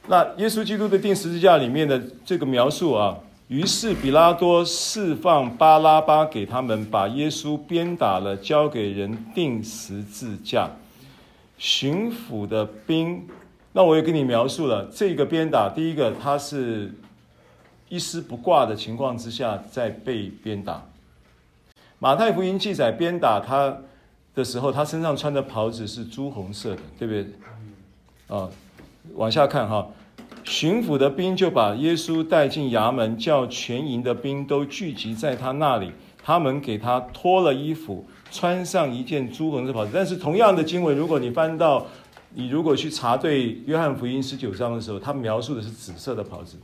[0.09, 3.19] 那耶稣基督的钉十字架里面的这个描述啊，
[3.49, 10.71] 于是比拉多释放巴拉巴给他们，把耶稣鞭打了，交给人钉十字架。
[11.59, 13.23] 巡抚的兵。
[13.77, 16.95] 那我也跟你描述了这个鞭打，第一个他是
[17.89, 20.81] 一丝不挂的情况之下在被鞭打。
[21.99, 23.77] 马太福音记载鞭打他
[24.33, 27.27] 的时候，他身上穿的袍子是朱红色的，对不对？
[28.29, 28.49] 啊，
[29.15, 29.89] 往下看哈，
[30.45, 35.91] 巡抚的兵就把耶稣带进衙门，叫全营的兵都聚集在他那里，
[36.23, 39.91] 他们给他脱了衣服，穿上一件朱红色袍子。
[39.93, 41.85] 但是同样的经文，如果你翻到。
[42.37, 46.57] 你如果去查对约翰福音十九章的时候，他描述的是紫色的袍子。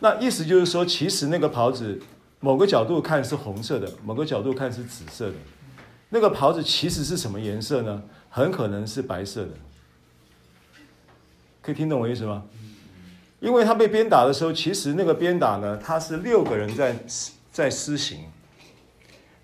[0.00, 1.98] 那意思就是说，其实那个袍子，
[2.40, 5.34] 某个角度看是红色的，某个角度看是紫色的。
[6.10, 8.02] 那个袍子其实是什么颜色呢？
[8.28, 9.52] 很可能是白色的。
[11.62, 12.44] 可以听懂我意思吗？
[13.40, 16.96] 因为他被鞭打的时候，其实那个鞭打呢，他是六个人在
[17.50, 18.24] 在施行，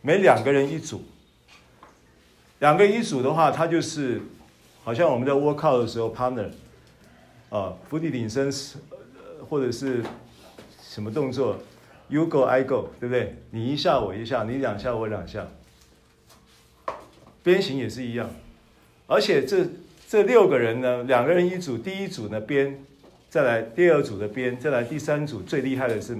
[0.02, 1.02] 每两个人一组。
[2.58, 4.20] 两个一组的话，他就是
[4.82, 6.48] 好像我们在 work out 的时候，partner
[7.50, 8.78] 啊，伏地挺身是，
[9.48, 10.02] 或者是
[10.82, 11.58] 什么动作
[12.08, 13.36] ，you go I go，对不对？
[13.50, 15.46] 你一下我一下，你两下我两下。
[17.42, 18.28] 鞭刑也是一样，
[19.06, 19.66] 而且这
[20.08, 22.82] 这六个人呢，两个人一组，第一组呢鞭，
[23.28, 26.16] 再来第二组的鞭，再来第三组最厉害的是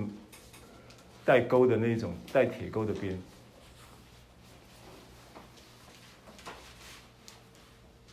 [1.25, 3.19] 带钩的那种带铁钩的鞭。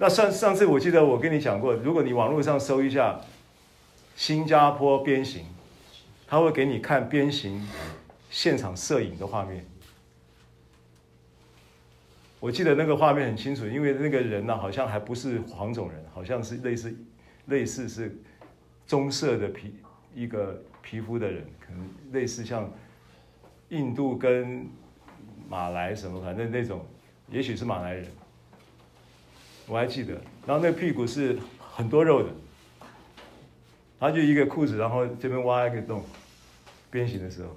[0.03, 3.21] 那上上次我记得我跟你讲过，如果你网络上搜一下
[4.17, 5.45] 新加坡鞭刑，
[6.27, 7.65] 他会给你看鞭刑
[8.29, 9.65] 现场摄影的画面。
[12.41, 16.93] 我记得那个画面很清楚，因为那个人呢好像还不是黄种人，好像是类似
[17.45, 18.13] 类似是
[18.85, 19.73] 棕色的皮
[20.13, 22.69] 一个皮肤的人，可能类似像
[23.69, 24.67] 印度跟
[25.47, 26.85] 马来什么，反正那种，
[27.29, 28.05] 也许是马来人。
[29.65, 30.13] 我还记得，
[30.45, 32.29] 然后那屁股是很多肉的，
[33.99, 36.03] 他就一个裤子，然后这边挖一个洞，
[36.91, 37.49] 鞭刑的时候，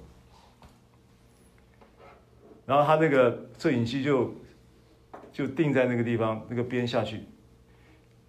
[2.65, 4.33] 然后他那个摄影机就
[5.33, 7.19] 就定在那个地方，那个边下去，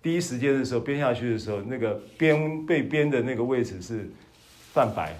[0.02, 4.10] 第一时间的时候边下去的时候，那个边被边的那个位置是
[4.72, 5.16] 泛白，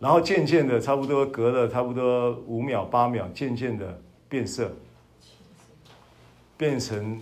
[0.00, 4.76] 然后渐渐的，差不多隔了差不多五秒八秒，渐渐的变色。
[6.56, 7.20] 变成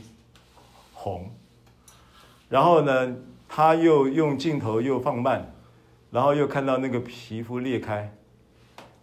[0.93, 1.31] 红，
[2.49, 3.17] 然后呢，
[3.49, 5.53] 他又用镜头又放慢，
[6.11, 8.15] 然后又看到那个皮肤裂开，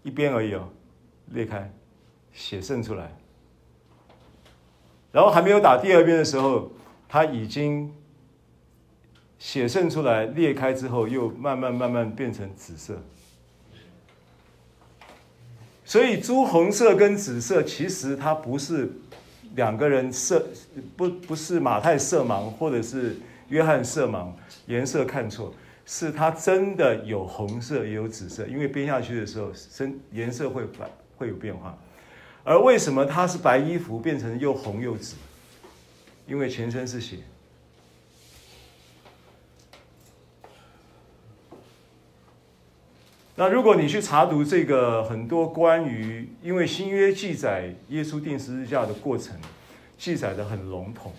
[0.03, 0.69] 一边而已哦，
[1.31, 1.71] 裂开，
[2.31, 3.11] 血渗出来，
[5.11, 6.71] 然后还没有打第二遍的时候，
[7.07, 7.91] 他已经
[9.39, 13.01] 血渗出来，裂开之后又慢慢慢慢变成紫色，
[15.83, 18.93] 所以朱红色跟紫色其实它不是。
[19.59, 20.41] 两个人色
[20.95, 23.17] 不不是马太色盲，或者是
[23.49, 24.31] 约翰色盲，
[24.67, 25.53] 颜色看错，
[25.85, 31.77] 是他真的有红色也有紫色，因为编下去的时候，深颜色会反会有变化。
[32.45, 35.17] 而为什么他是白衣服变成又红又紫？
[36.25, 37.17] 因为全身是血。
[43.39, 49.33] 那如果你去查读这个很多关于，因为新约记载耶稣钉十字架的过程，
[49.97, 51.13] 记载的很笼统，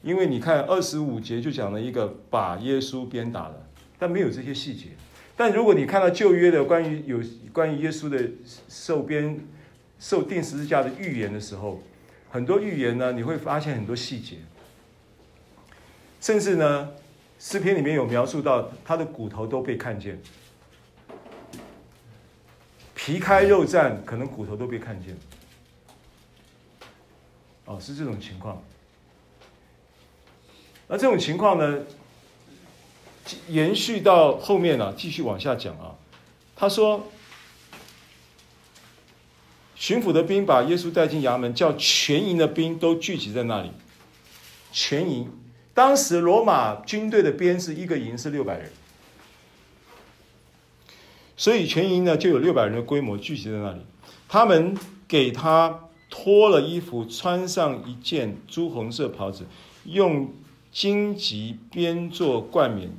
[0.00, 3.66] 因为你看二十五节就讲了一个把耶稣鞭打了，
[3.98, 4.86] 但没有这些细节。
[5.36, 7.20] 但如果你看到旧约的关于有
[7.52, 8.18] 关于耶稣的
[8.70, 9.38] 受鞭、
[9.98, 11.82] 受钉十字架的预言的时候，
[12.30, 14.36] 很多预言呢，你会发现很多细节，
[16.18, 16.88] 甚至呢，
[17.38, 20.18] 诗篇里面有描述到他的骨头都被看见。
[23.04, 25.16] 皮开肉绽，可能骨头都被看见。
[27.64, 28.62] 哦，是这种情况。
[30.86, 31.80] 那这种情况呢，
[33.48, 35.96] 延续到后面呢、啊，继续往下讲啊。
[36.54, 37.08] 他说，
[39.74, 43.72] 巡抚的兵把耶稣带进衙门，叫全营的兵都聚集在那里。
[44.70, 45.28] 全营，
[45.74, 48.70] 当时罗马军队的编制，一个营是六百人。
[51.42, 53.80] 所以全营呢，就有六百人的规模聚集在那里。
[54.28, 54.78] 他们
[55.08, 55.76] 给他
[56.08, 59.44] 脱了衣服，穿上一件朱红色袍子，
[59.84, 60.32] 用
[60.70, 62.92] 荆棘编做冠冕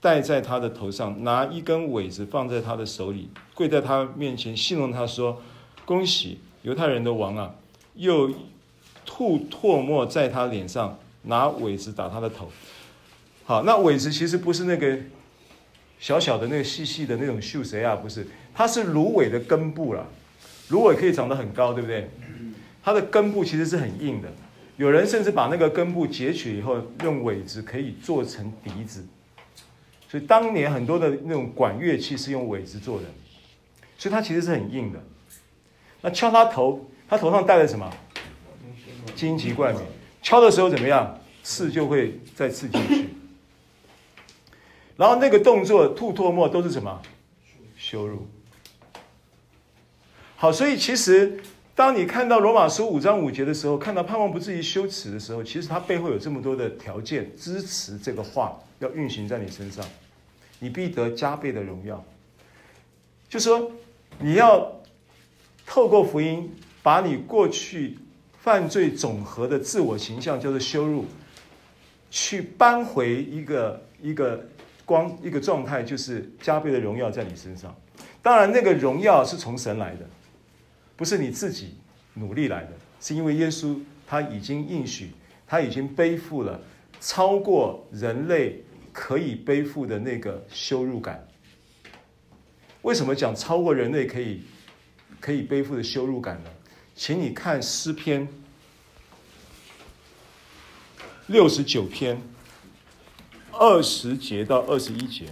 [0.00, 5.42] 戴在他的头上，拿一根苇子放在他的手里，跪在他面前，戏弄他说
[5.84, 7.56] ：“恭喜犹太人的王啊！”
[7.96, 8.30] 又
[9.04, 12.48] 吐唾沫在他脸上，拿苇子打他的头。
[13.44, 14.96] 好，那苇子其实不是那个。
[16.00, 17.94] 小小的那个细细的那种秀谁啊？
[17.94, 20.04] 不是，它是芦苇的根部啦。
[20.70, 22.08] 芦苇可以长得很高，对不对？
[22.82, 24.28] 它的根部其实是很硬的。
[24.78, 29.04] 有人甚至把那个根部截取以后，用苇子可以做成笛子。
[30.08, 33.04] 所以当年很多的那种管乐器是用苇子做的，
[33.98, 34.98] 所以它其实是很硬的。
[36.00, 37.92] 那敲他头，他头上戴了什么？
[39.14, 39.84] 荆棘冠冕。
[40.22, 41.18] 敲的时候怎么样？
[41.42, 43.08] 刺就会再刺进去。
[45.00, 47.00] 然后那个动作吐唾沫都是什么？
[47.74, 48.28] 羞辱。
[50.36, 51.40] 好，所以其实
[51.74, 59.82] 当你看到罗马书五章五节的时候，看到盼望不至于羞耻的时候，其实它背后有这么多的条件支持这个话要运行在你身上，
[60.58, 62.04] 你必得加倍的荣耀。
[63.26, 63.72] 就说
[64.18, 64.70] 你要
[65.64, 67.96] 透过福音，把你过去
[68.42, 71.06] 犯罪总和的自我形象叫做羞辱，
[72.10, 74.44] 去扳回一个一个。
[74.90, 77.72] 光一个状态就是加倍的荣耀在你身上，
[78.20, 80.04] 当然那个荣耀是从神来的，
[80.96, 81.76] 不是你自己
[82.14, 85.12] 努力来的，是因为耶稣他已经应许，
[85.46, 86.60] 他已经背负了
[87.00, 91.24] 超过人类可以背负的那个羞辱感。
[92.82, 94.42] 为什么讲超过人类可以
[95.20, 96.50] 可以背负的羞辱感呢？
[96.96, 98.26] 请你看诗篇
[101.28, 102.20] 六十九篇。
[103.52, 105.26] 二十节到二十一节。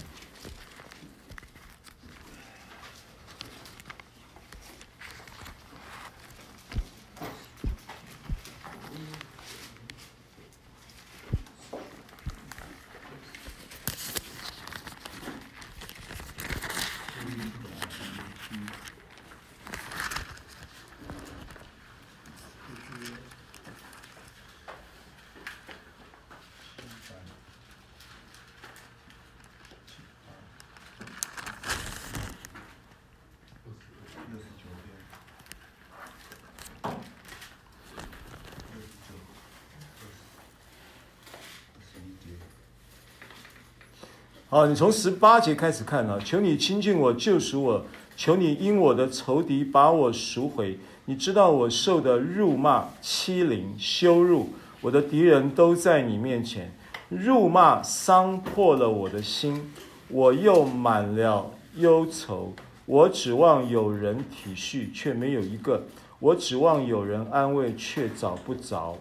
[44.59, 46.19] 好，你从十八节开始看啊！
[46.25, 47.83] 求你亲近我，救赎我；
[48.17, 50.81] 求你因我的仇敌把我赎回。
[51.05, 54.49] 你知道我受的辱骂、欺凌、羞辱，
[54.81, 56.75] 我的敌人都在你面前。
[57.09, 59.73] 辱骂伤破了我的心，
[60.09, 62.53] 我又满了忧愁。
[62.87, 65.83] 我指望有人体恤，却没有一个；
[66.19, 68.97] 我指望有人安慰，却找不着。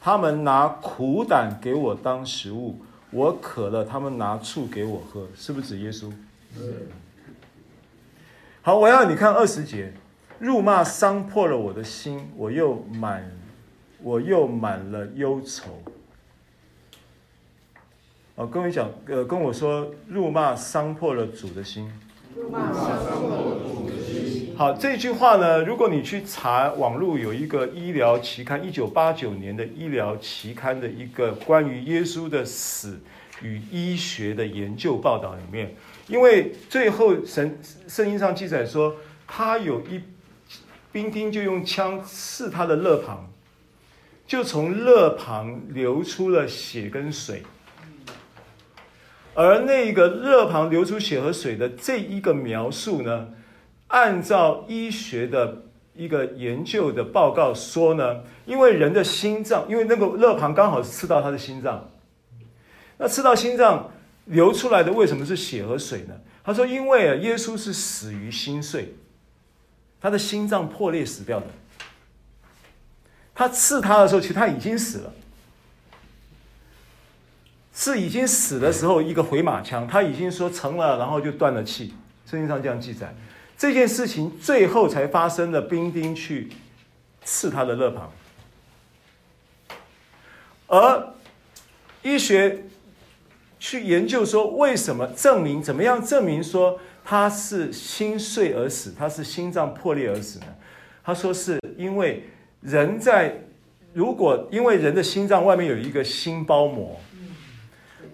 [0.00, 2.78] 他们拿苦胆给我当食物。
[3.10, 6.12] 我渴了，他们拿醋给我喝，是不是指耶稣？
[8.62, 9.92] 好，我要你看二十节，
[10.38, 13.30] 辱骂伤破了我的心，我又满，
[14.02, 15.82] 我又满了忧愁。
[18.34, 21.90] 哦，跟我讲，呃，跟我说，辱骂伤了主的心。
[22.36, 24.07] 辱骂伤破了主的心。
[24.58, 32.98] 好，这句话呢，如果你去查网络，有一个医疗期刊，一九八九年的医疗期刊的一个关于耶稣的死
[33.40, 35.72] 与医学的研究报道里面，
[36.08, 37.56] 因为最后神
[37.86, 38.96] 圣经上记载说，
[39.28, 40.02] 他有一
[40.90, 43.30] 兵丁就用枪刺他的肋旁，
[44.26, 47.44] 就从肋旁流出了血跟水。
[49.34, 53.28] 而那个肋旁流出血和水的这一个描述呢，
[53.88, 55.62] 按照医学的
[55.94, 61.90] 一个研究的报告说呢，因为人的心脏，因为那个勒庞刚好刺到他的心脏，
[62.98, 63.90] 那刺到心脏
[64.26, 66.14] 流出来的为什么是血和水呢？
[66.44, 68.94] 他说，因为，耶稣是死于心碎，
[70.00, 71.46] 他的心脏破裂死掉的。
[73.34, 75.12] 他刺他的时候，其实他已经死了。
[77.74, 81.94] 是已经死的时候，一个回马枪，他已经说成了，然后就断了气。
[82.24, 83.14] 圣经上这样记载，
[83.58, 86.48] 这件事情最后才发生的，兵丁去
[87.24, 88.12] 刺他的肋旁，
[90.68, 91.12] 而
[92.02, 92.62] 医学
[93.58, 100.46] 去研究说，为什么证明怎么样证明说他是心碎而死，他是心脏破裂而死呢？
[101.02, 102.22] 他说是因为
[102.60, 103.42] 人在
[103.92, 107.00] 如果因为人的心脏外面有一个心包膜。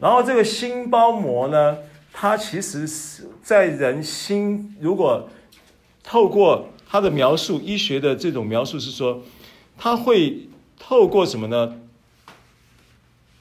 [0.00, 1.78] 然后这个心包膜呢，
[2.16, 5.28] 它其实是在人心，如果
[6.04, 9.22] 透过它的描述，医学的这种描述是说，
[9.76, 10.48] 它会
[10.78, 11.74] 透过什么呢？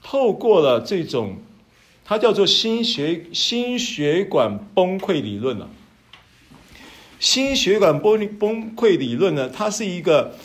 [0.02, 1.38] 透过了这种，
[2.04, 5.70] 它叫做心血心血管崩溃理论了。
[7.20, 10.36] 心血管崩崩溃理论呢，它是一个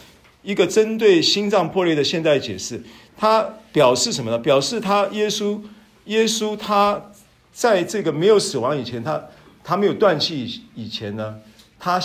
[0.42, 2.84] 一个针对心脏破裂的现代解释。
[3.16, 4.38] 它表示什么呢？
[4.38, 5.62] 表示他耶稣。
[6.04, 7.10] 耶稣他
[7.58, 9.20] 在这个没有死亡以前，他
[9.64, 11.40] 他没有断气以前呢，
[11.76, 12.00] 他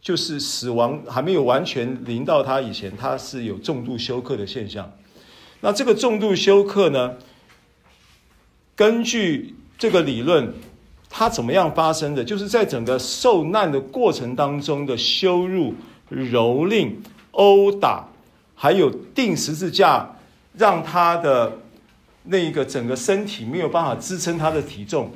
[0.00, 4.88] 就是死亡还没有完全临到他以前，他是有重度休克的现象。
[5.62, 7.16] 那这个重度休克呢，
[8.76, 10.54] 根据这个理论，
[11.10, 12.22] 它怎么样发生的？
[12.22, 15.74] 就是在整个受难的过程当中的羞辱、
[16.12, 16.92] 蹂躏、
[17.32, 18.06] 殴打，
[18.54, 20.08] 还有钉十字架，
[20.56, 21.58] 让他的。
[22.28, 25.12] 那一个整个身体没有办法支撑他的体重，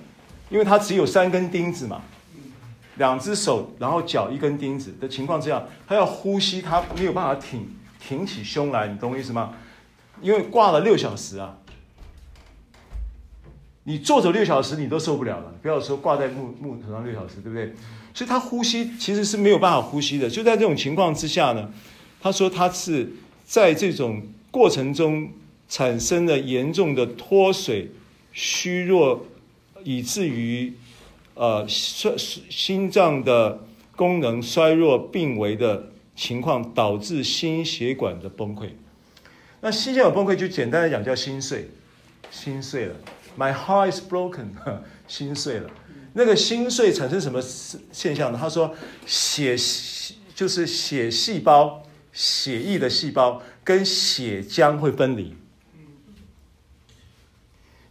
[0.48, 2.02] 因为他只有三根钉子嘛，
[2.98, 7.66] 两只手，然后脚一根钉子的情况之下，他要呼吸，他没有办法挺
[7.98, 9.54] 挺起胸来，你懂我意思吗？
[10.22, 11.58] 因为挂了六小时啊，
[13.82, 17.74] 你坐着六小时你都受不了了，不要说挂在木木头上六小时，对不对？
[18.14, 20.30] 所以他呼吸其实是没有办法呼吸的。
[20.30, 21.70] 就在这种情况之下呢，
[22.20, 23.12] 他说他是
[23.44, 25.30] 在这种过程中。
[25.70, 27.92] 产生了严重的脱水、
[28.32, 29.24] 虚弱，
[29.84, 30.74] 以至于
[31.34, 33.60] 呃衰心脏的
[33.94, 38.70] 功能衰弱、病危的情况，导致心血管的崩溃。
[39.60, 41.70] 那心血管崩溃就简单的讲叫心碎，
[42.32, 42.96] 心碎了。
[43.38, 44.48] My heart is broken，
[45.06, 45.70] 心碎了。
[46.14, 47.40] 那个心碎产生什么
[47.92, 48.38] 现象呢？
[48.40, 48.74] 他说
[49.06, 49.56] 血
[50.34, 55.36] 就是血细胞、血液的细胞跟血浆会分离。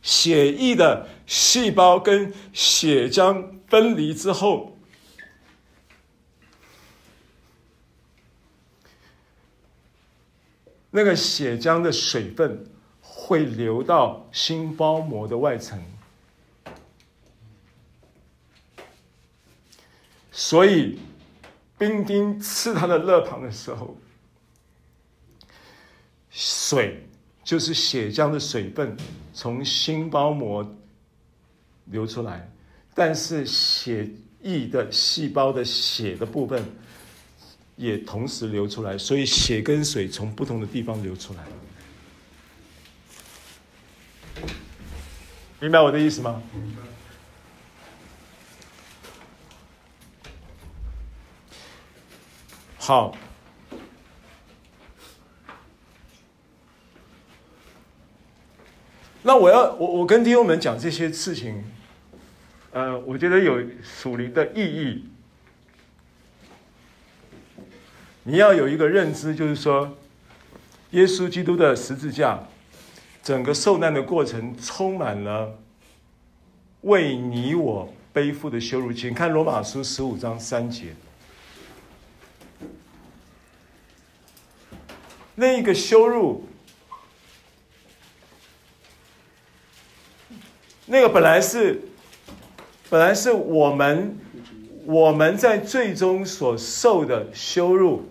[0.09, 4.75] 血液的细胞跟血浆分离之后，
[10.89, 12.65] 那个血浆的水分
[12.99, 15.79] 会流到心包膜的外层，
[20.31, 20.97] 所以
[21.77, 23.95] 冰丁刺他的肋旁的时候，
[26.31, 27.05] 水。
[27.41, 28.95] 就是血浆的水分
[29.39, 30.69] 从心包膜
[31.85, 32.51] 流出来，
[32.93, 34.05] 但是血
[34.41, 36.61] 液的细胞的血的部分
[37.77, 41.45] 也同时流出来，所以血跟水从不同的地方流出来。
[45.61, 46.43] 明白我的意思吗？
[52.77, 53.15] 好。
[59.29, 61.63] 那我要我我跟弟兄们讲这些事情，
[62.71, 65.05] 呃，我觉得有属灵的意义。
[68.23, 69.95] 你要有一个认知，就是说，
[70.89, 72.39] 耶稣基督的十字架，
[73.21, 75.59] 整个受难的过程充满了
[76.81, 78.91] 为你我背负的羞辱。
[78.91, 80.95] 请看罗马书十五章三节，
[85.35, 86.48] 那一个羞辱。
[90.91, 91.79] 那个本来是，
[92.89, 94.17] 本来是我们
[94.87, 98.01] 我们在最终所受的羞辱，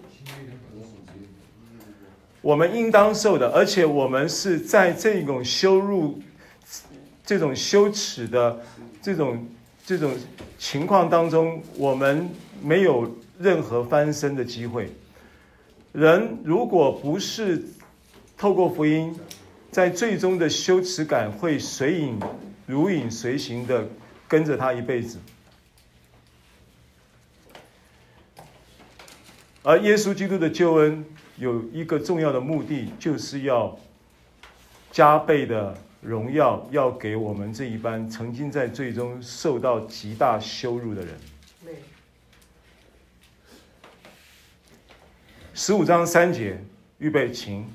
[2.40, 6.20] 我们应当受的，而且我们是在这种羞辱
[7.26, 8.60] 这种羞耻的
[9.02, 9.44] 这种
[9.84, 10.14] 这种
[10.56, 12.30] 情况当中，我们
[12.62, 14.88] 没有任何翻身的机会。
[15.90, 17.60] 人如果不是
[18.36, 19.12] 透过福音，
[19.72, 22.16] 在最终的羞耻感会随影
[22.68, 23.88] 如影随形的
[24.28, 25.18] 跟着他一辈子。
[29.62, 31.02] 而耶稣基督的救恩
[31.38, 33.74] 有一个重要的目的，就是要
[34.92, 41.18] 加倍的荣耀，要给我们这一班曾经在最终受到极大羞辱的人。
[45.54, 46.62] 十五章三节，
[46.98, 47.66] 预备，请。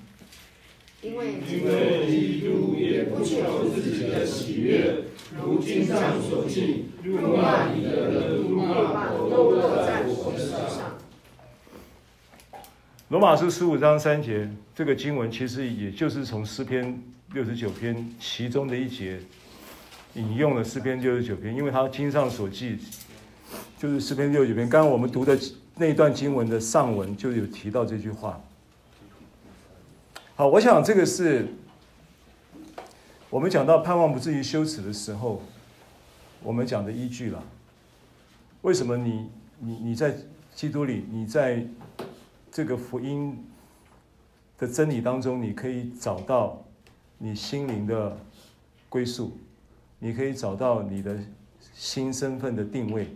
[1.03, 1.59] 因为基
[2.39, 5.03] 督也不求自己的喜悦，
[5.37, 10.95] 如经上所记，辱骂你的人，辱骂都落在我身上。
[13.09, 16.97] 罗马书十五章三节，这个经文其实也就是从诗篇
[17.33, 19.19] 六十九篇其中的一节
[20.13, 22.77] 引用了诗篇六十九篇，因为他经上所记
[23.77, 24.69] 就是诗篇六十九篇。
[24.69, 25.37] 刚刚我们读的
[25.75, 28.41] 那段经文的上文就有提到这句话。
[30.35, 31.47] 好，我想这个是
[33.29, 35.41] 我们讲到盼望不至于羞耻的时候，
[36.41, 37.43] 我们讲的依据了。
[38.63, 39.29] 为什么你
[39.59, 40.15] 你你在
[40.55, 41.65] 基督里，你在？
[42.55, 43.43] 这个福音
[44.59, 46.63] 的真理当中，你可以找到
[47.17, 48.15] 你心灵的
[48.89, 49.35] 归宿，
[49.97, 51.17] 你可以找到你的
[51.73, 53.07] 新身份的定位，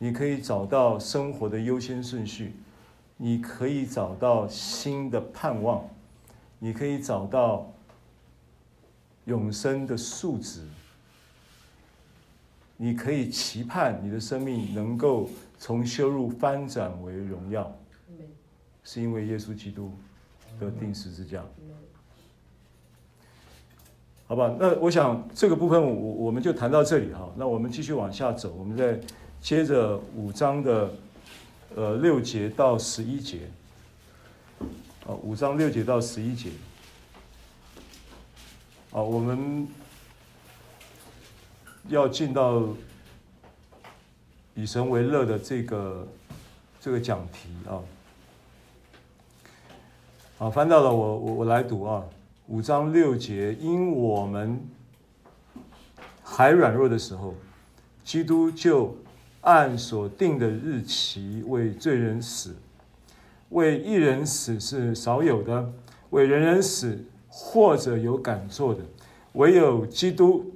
[0.00, 2.54] 你可以找到生活的优先顺序，
[3.18, 5.88] 你可以找到新的盼望，
[6.58, 7.72] 你可以找到
[9.24, 10.62] 永生的数值，
[12.76, 15.28] 你可以期盼你的生命能够
[15.58, 17.74] 从羞辱翻转为荣耀。
[18.88, 19.90] 是因为耶稣基督
[20.60, 21.42] 的钉十字架，
[24.28, 24.54] 好吧？
[24.60, 27.28] 那我想这个部分我我们就谈到这里哈。
[27.36, 28.96] 那我们继续往下走，我们再
[29.40, 30.90] 接着五章的
[31.74, 33.50] 呃六节到十一节，
[35.06, 36.50] 啊，五章六节到十一节，
[38.90, 39.68] 啊，我们
[41.88, 42.64] 要进到
[44.56, 46.08] 以神为乐的这个
[46.80, 47.78] 这个讲题啊。
[50.38, 52.02] 好，翻到了我我我来读啊，
[52.48, 54.60] 五章六节，因我们
[56.24, 57.32] 还软弱的时候，
[58.02, 58.96] 基督就
[59.42, 62.56] 按所定的日期为罪人死，
[63.50, 65.72] 为一人死是少有的，
[66.10, 68.80] 为人人死或者有敢做的，
[69.32, 70.52] 唯有基督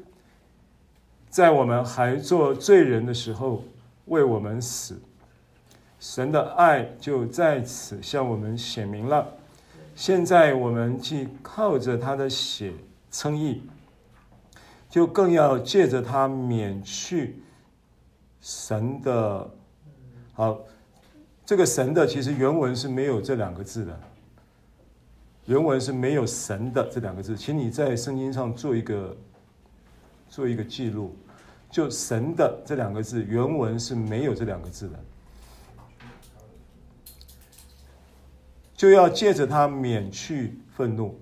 [1.28, 3.62] 在我们还做罪人的时候
[4.06, 5.00] 为我们死，
[6.00, 9.26] 神的爱就在此向我们显明了。
[9.94, 12.72] 现在我们既靠着他的血
[13.10, 13.62] 称义，
[14.88, 17.42] 就更要借着他免去
[18.40, 19.50] 神的。
[20.32, 20.58] 好，
[21.50, 24.00] 这个神的其实原文是没有这两个字的，
[25.46, 29.16] 原文是没有神的这两个字，请你在圣经上做一个
[30.28, 31.16] 做一个记录，
[31.68, 35.00] 就神的这两个字，原文是没有这两个字的。
[38.76, 41.18] 就要借着他免去愤怒，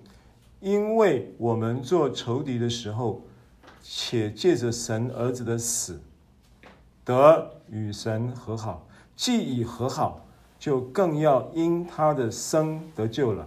[0.59, 3.23] 因为我们做仇敌的时候，
[3.81, 5.99] 且借着神儿子的死，
[7.03, 8.87] 得与神和好；
[9.19, 10.25] 既已和好，
[10.57, 13.45] 就更要因他的生得救了。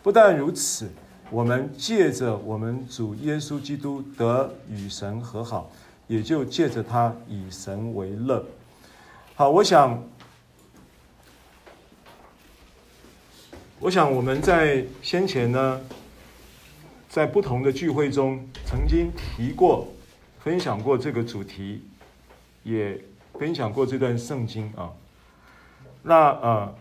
[0.00, 0.88] 不但如此，
[1.28, 5.68] 我们借着我们主耶稣基督得与神和好，
[6.06, 8.46] 也就借着他以神为乐。
[9.34, 10.00] 好，我想。
[13.80, 15.80] 我想我们在先前呢，
[17.08, 19.88] 在不同的聚会中曾经提过、
[20.38, 21.82] 分享过这个主题，
[22.62, 22.96] 也
[23.38, 24.92] 分享过这段圣经啊。
[26.02, 26.74] 那呃，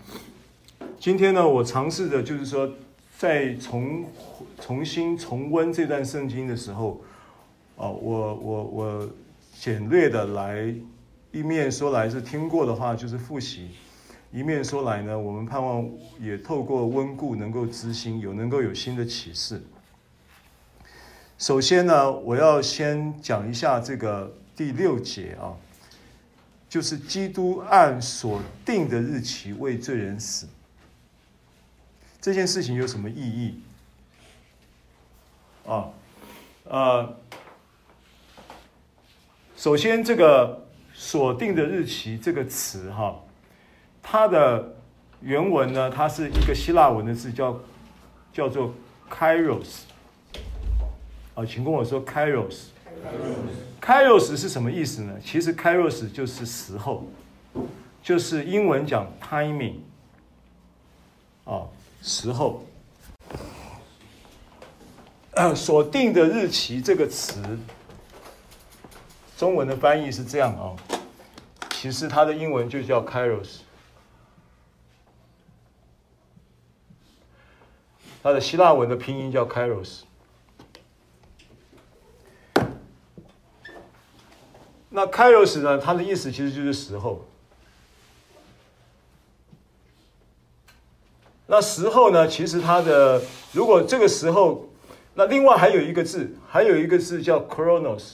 [0.99, 2.70] 今天呢，我尝试着就是说，
[3.18, 4.06] 在重
[4.60, 7.02] 重新重温这段圣经的时候，
[7.78, 9.10] 啊，我我我
[9.60, 10.74] 简略的来，
[11.32, 13.70] 一面说来是听过的话，就是复习。
[14.32, 15.88] 一面说来呢，我们盼望
[16.20, 19.62] 也透过温故能够知新，有能够有新的启示。
[21.38, 25.52] 首先呢，我要先讲一下这个第六节啊，
[26.72, 30.47] 就是基督按所定的日期为罪人死，
[32.22, 33.59] 这件事情有什么意义？
[35.67, 35.89] 啊，
[36.63, 37.17] 呃，
[39.57, 43.22] 首先这个所定的日期这个词哈。
[44.01, 44.74] 它的
[45.19, 47.59] 原文呢，它是一个希腊文的字，叫
[48.32, 48.74] 叫做
[49.09, 49.82] Kairos。
[51.36, 52.70] 啊，请跟我说 Kairos。
[53.82, 55.20] Kairos 是什么意思呢？
[55.24, 57.06] 其实 Kairos 就是时候，
[58.04, 59.78] 就是英文讲 timing，
[61.45, 61.68] 啊，
[62.02, 62.64] 时候。
[65.34, 67.41] 呃，所定的日期这个词，
[69.38, 70.76] 中文的翻译是这样啊，
[71.72, 73.62] 其实它的英文就叫 Kairos，
[78.22, 80.02] 它的希腊文的拼音叫 Kairos。
[84.92, 85.80] 那 Kairos 呢？
[85.80, 87.26] 它的意思其实就是时候。
[91.48, 92.28] 那时候呢？
[92.28, 93.22] 其实它的
[93.52, 94.68] 如果这个时候。
[95.14, 98.14] 那另外还有一个字，还有一个字叫 Chronos。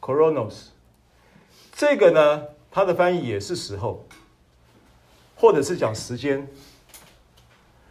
[0.00, 0.66] Chronos，
[1.72, 4.06] 这个呢，它的翻译也是时候，
[5.34, 6.48] 或者是讲时间，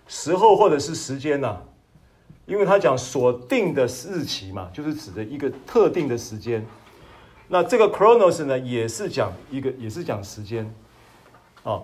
[0.08, 1.62] 时候或者是时间呐、
[2.50, 6.66] 因为他讲锁定的日期嘛，就是指的一个特定的时间。
[7.48, 10.74] 那这个 Chronos 呢，也是讲一个，也是讲时间，
[11.64, 11.82] 啊、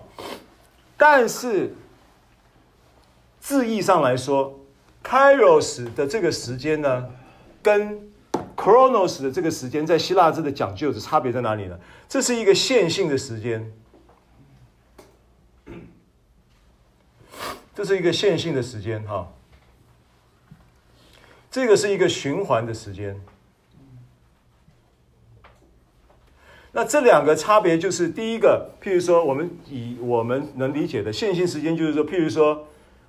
[0.96, 1.72] 但是
[3.40, 4.58] 字义上来说
[5.04, 7.08] ，Kairos 的这个时间呢，
[7.62, 8.10] 跟
[8.56, 11.78] Chronos 的这个时间在希腊字的讲究的差别在哪里呢？
[12.08, 13.72] 这是一个线性的时间，
[17.72, 19.28] 这是一个线性的时间哈，
[21.56, 23.18] 这个是一个循环的时间。
[26.70, 32.68] 那这两个差别就是，第一个，譬如说，我们以我们能理解的线性时间，就是说，譬如说，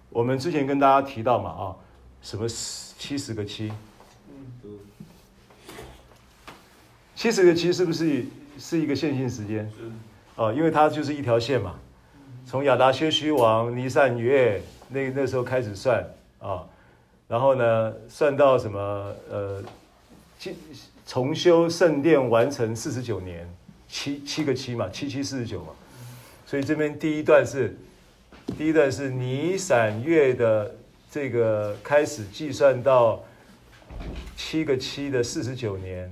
[0.09, 1.75] 我们之前跟大家提到嘛，啊，
[2.21, 3.69] 什么七十个七，
[7.15, 8.23] 七十个七是不是
[8.57, 9.69] 是一个线性时间？
[10.37, 11.75] 哦，因为它就是一条线嘛，
[12.45, 16.01] 从亚达薛西王尼散月那那时候开始算
[16.39, 16.63] 啊，
[17.27, 18.79] 然后呢，算到什么
[19.29, 19.63] 呃，
[21.05, 23.47] 重修圣殿完成四十九年，
[23.87, 25.73] 七七个七嘛，七七四十九嘛，
[26.45, 27.77] 所以这边第一段是，
[28.57, 30.75] 第一段是尼散月的
[31.11, 33.23] 这个开始计算到
[34.35, 36.11] 七个七的四十九年，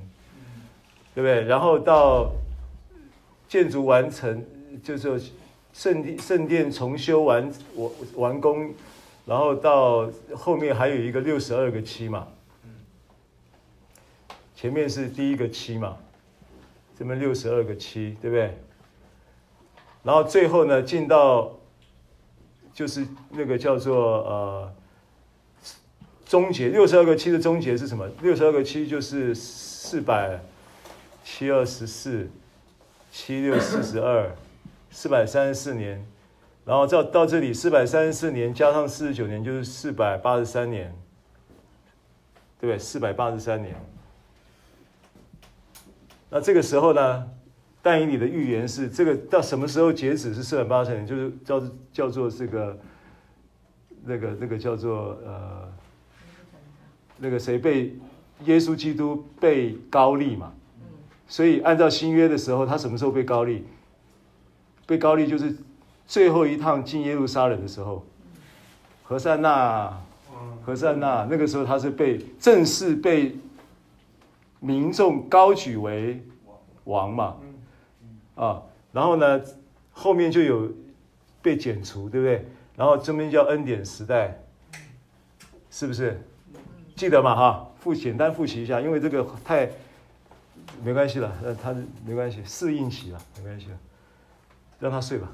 [1.13, 1.43] 对不对？
[1.43, 2.31] 然后到
[3.47, 4.43] 建筑完成，
[4.83, 5.21] 就是
[5.73, 8.73] 圣殿圣殿重修完完完工，
[9.25, 12.27] 然后到后面还有一个六十二个七嘛。
[14.55, 15.97] 前面是第一个七嘛，
[16.97, 18.57] 这边六十二个七，对不对？
[20.01, 21.51] 然后最后呢，进到
[22.73, 24.73] 就是那个叫做呃
[26.25, 28.07] 终结，六十二个七的终结是什么？
[28.21, 30.39] 六十二个七就是四百
[31.23, 32.29] 七二十四，
[33.11, 34.31] 七六四十二，
[34.89, 36.03] 四百三十四年，
[36.65, 40.93] 然后到到这里四百三十四年加上四十九年就是四百八十三年，
[42.59, 42.79] 对不对？
[42.79, 43.75] 四百八十三年。
[46.29, 47.29] 那这个时候呢，
[47.83, 51.63] 但以理的预言是这个到什么时候截止是四百八十年，就是叫
[51.93, 52.77] 叫做这个
[54.03, 55.71] 那个那个叫做呃
[57.19, 57.95] 那个谁被
[58.45, 60.51] 耶稣基督被高利嘛，
[61.27, 63.63] 所以按照新约的时候，他什么时候被高利？
[64.87, 65.55] 被高利就是
[66.07, 68.05] 最后一趟进耶路撒冷的时候，
[69.03, 70.01] 何塞纳，
[70.65, 73.35] 何塞纳那个时候他是被正式被。
[74.61, 76.19] 民众高举为
[76.85, 77.35] 王嘛，
[78.33, 79.39] 啊，然后呢，
[79.91, 80.71] 后面就有
[81.39, 82.47] 被剪除，对不对？
[82.75, 84.39] 然后这边叫恩典时代，
[85.69, 86.19] 是不是？
[86.95, 89.69] 记得嘛哈，复简单复习一下，因为这个太
[90.83, 93.77] 没关系了，呃，他没关系，适应期了，没关系了，
[94.79, 95.29] 让他睡吧。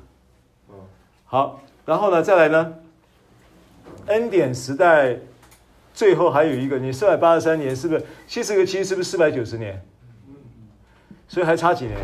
[1.25, 2.73] 好，然后呢，再来呢，
[4.07, 5.17] 恩典时代。
[5.93, 8.81] 最后还有一个，你四百八十三年是不是七十个七？
[8.81, 9.79] 是不是四百九十年？
[11.27, 11.97] 所以还差几年？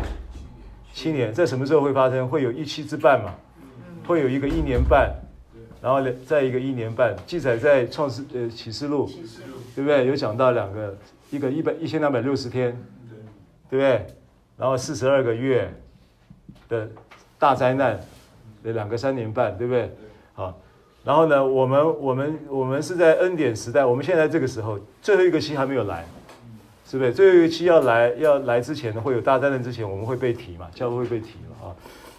[0.92, 2.28] 七年，在什么时候会发生？
[2.28, 3.34] 会有一期之半嘛？
[4.06, 5.10] 会有一个一年半，
[5.80, 9.10] 然后再一个一年半，记载在创世呃启示录，
[9.74, 10.06] 对不对？
[10.06, 10.96] 有讲到两个，
[11.30, 12.76] 一个一百一千两百六十天，
[13.70, 14.06] 对不对？
[14.58, 15.72] 然后四十二个月
[16.68, 16.88] 的
[17.38, 18.04] 大灾难，的
[18.62, 19.90] 两个三年半，对不对？
[20.34, 20.60] 好。
[21.04, 26.04] 然后呢，我们我们我们是在恩典时代，我们现在这个时候最后一个期还没有来，
[26.84, 27.14] 是不是？
[27.14, 31.76] 最后一个期要来要来之前呢，会有大灾难之前，我们会被提嘛，教会被提嘛啊，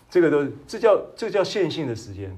[0.10, 2.36] 这个都这叫这叫线性的时间，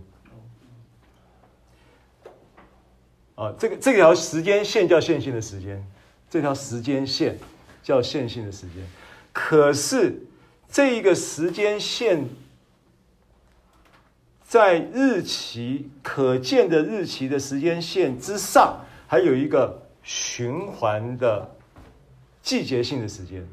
[3.36, 5.82] 啊，这个这条时间线叫线性的时间，
[6.30, 7.38] 这条时间线
[7.82, 8.84] 叫线性的时间，
[9.32, 10.22] 可是
[10.70, 12.28] 这一个时间线。
[14.52, 21.50] 在日期可见的日期的时间线之上，还有一个循环的
[22.42, 23.48] 季节性的时间，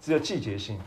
[0.00, 0.78] 这叫季节性。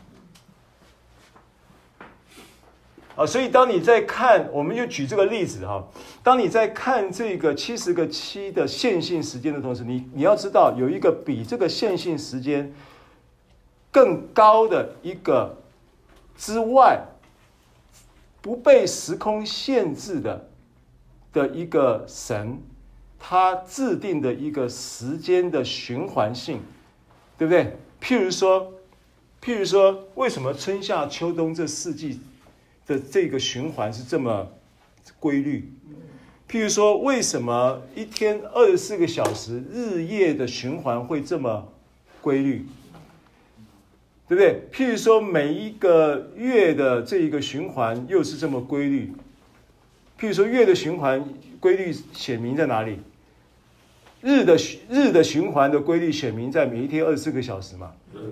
[3.14, 5.86] 啊，所以当你在看，我们就举这个例子哈。
[6.24, 12.74] 当你在看这个七十个七的线性时间的同时，你你要知道有一个比这个线性时间
[13.92, 15.56] 更高的一个
[16.36, 17.00] 之外，
[18.40, 20.48] 不被时空限制的
[21.32, 22.58] 的一个神，
[23.18, 26.60] 他制定的一个时间的循环性，
[27.36, 27.76] 对不对？
[28.00, 28.72] 譬如说，
[29.42, 32.20] 譬如说，为什么春夏秋冬这四季？
[32.86, 34.48] 的这个循环是这么
[35.20, 35.72] 规律，
[36.48, 41.68] 譬如说，为什么一天二十四个小时日夜的循环会这么
[42.20, 42.66] 规律？
[44.30, 44.62] 对不对？
[44.72, 49.12] 譬如说，每一个月的这一个循环又是这么规律。
[50.20, 51.24] 譬如说，月的循环
[51.58, 53.00] 规律显明在哪里？
[54.20, 54.56] 日的
[54.88, 57.90] 日的循环的规律显明在每一天二十四个小时嘛，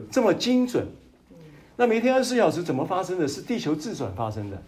[0.09, 0.86] 这么精准。
[1.74, 3.26] 那每天二十四小时怎么发生的？
[3.26, 4.62] 是地球自转发生的。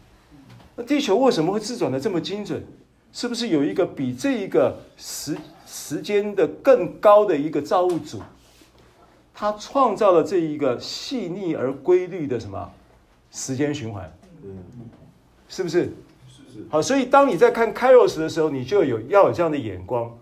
[0.74, 2.60] 那地球为什么会自转的这么精准？
[3.12, 8.20] 是不是有一个比这一个时时间的更高的一个造物主，
[9.40, 12.70] 他创造了这一个细腻而规律的什么
[13.30, 14.12] 时间循环？
[15.48, 15.84] 是不是？
[16.28, 16.66] 是是。
[16.68, 20.14] 好，所以当你在看 Kairos 的时候，你就有要有这样的眼光，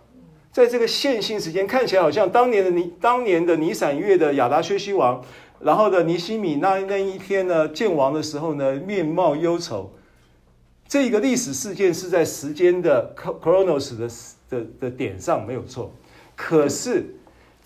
[0.53, 5.21] 在这个线性时间看起来好像当年的尼当年的尼散月的亚达薛西王。
[5.59, 9.93] 然后的，尼西米那那一天呢，见王的时候呢，面貌忧愁。
[10.87, 14.09] 这个历史事件是在时间的 Chronos 的
[14.49, 15.93] 的的点上没有错，
[16.37, 17.17] 可是，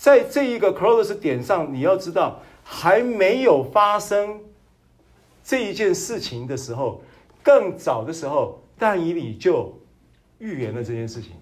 [0.03, 4.41] 在这一个 Cronos 点上，你要知道，还没有发生
[5.45, 7.05] 这一件事情的时候，
[7.41, 9.81] 更早的时候，但以理就
[10.41, 11.35] 预言了这件事情。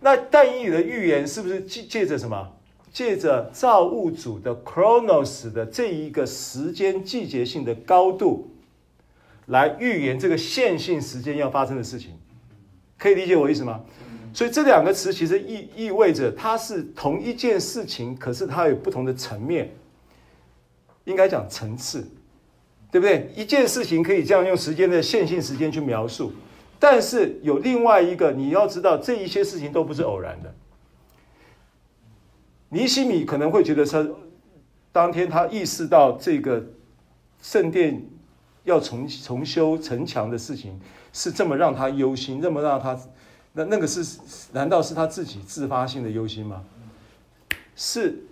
[0.00, 2.56] 那但以理的预言是不是借借着什么？
[2.92, 8.50] 借着造物主的 Cronos 的这一个时间季节性的高度，
[9.46, 12.18] 来预言这个线性时间要发生的事情，
[12.98, 13.84] 可以理解我意思吗？
[14.32, 19.70] 所以这两个词其实意意味着它是同一件事情，可是它有不同的层面，
[21.04, 22.06] 应该讲层次，
[22.90, 23.30] 对不对？
[23.36, 26.32] 一件事情可以这样用时间的线性时间去描述，
[26.78, 30.54] 但是有另外一个，你要知道这一些事情都不是偶然的。
[32.68, 34.08] 尼西米可能会觉得他
[34.92, 36.64] 当天他意识到这个
[37.42, 38.06] 圣殿
[38.62, 40.80] 要重重修城墙的事情
[41.12, 42.96] 是这么让他忧心，这么让他
[43.52, 44.18] 那那个是
[44.52, 46.64] 难道是他自己自发性的忧心吗？
[47.74, 48.24] 是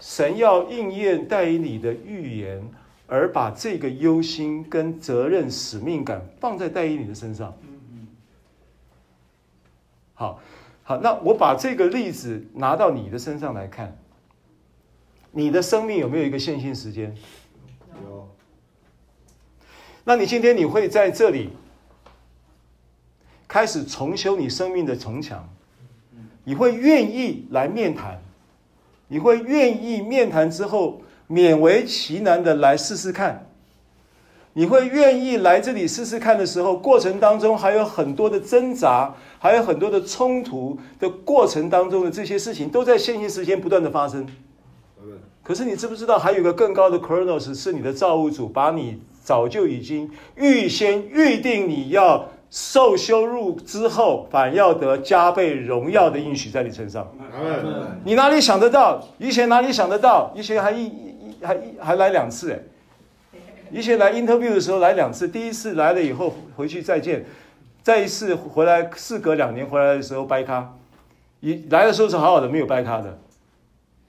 [0.00, 2.62] 神要应验但以理的预言，
[3.06, 7.54] 而把这个忧心跟责任使命感放在但以理的身上。
[10.14, 10.40] 好。
[10.86, 13.96] 好，那我把这个例子拿到你的身上来看，
[15.30, 17.16] 你的生命有没有一个线性时间？
[18.04, 18.28] 有。
[20.04, 21.48] 那你今天你会在这里
[23.54, 25.48] 开始重修你生命的城墙，
[26.42, 28.20] 你会愿意来面谈，
[29.06, 33.46] 你会愿意面谈之后勉为其难的来试试看。
[34.54, 44.26] 你会愿意来这里试试看的时候，过程当中还有很多的挣扎，还有很多的冲突的过程当中的这些事情，都在线性时间不断的发生。
[45.44, 57.12] 可是你知不知道，还有一个更高的 Chronos 是你的造物主，把你早就已经预先预定你要受羞辱之后，反要得加倍荣耀的应许在你身上。
[58.04, 59.04] 你哪里想得到？
[59.18, 60.32] 以前哪里想得到？
[60.36, 60.92] 以前还一
[61.42, 62.62] 还还来两次诶
[63.72, 67.24] 以前来 interview 的时候来两次，第一次来了以后回去再见，
[67.82, 70.76] 再一次回来事隔两年回来的时候掰咖，
[71.40, 73.18] 一来的时候是好好的没有掰咖的，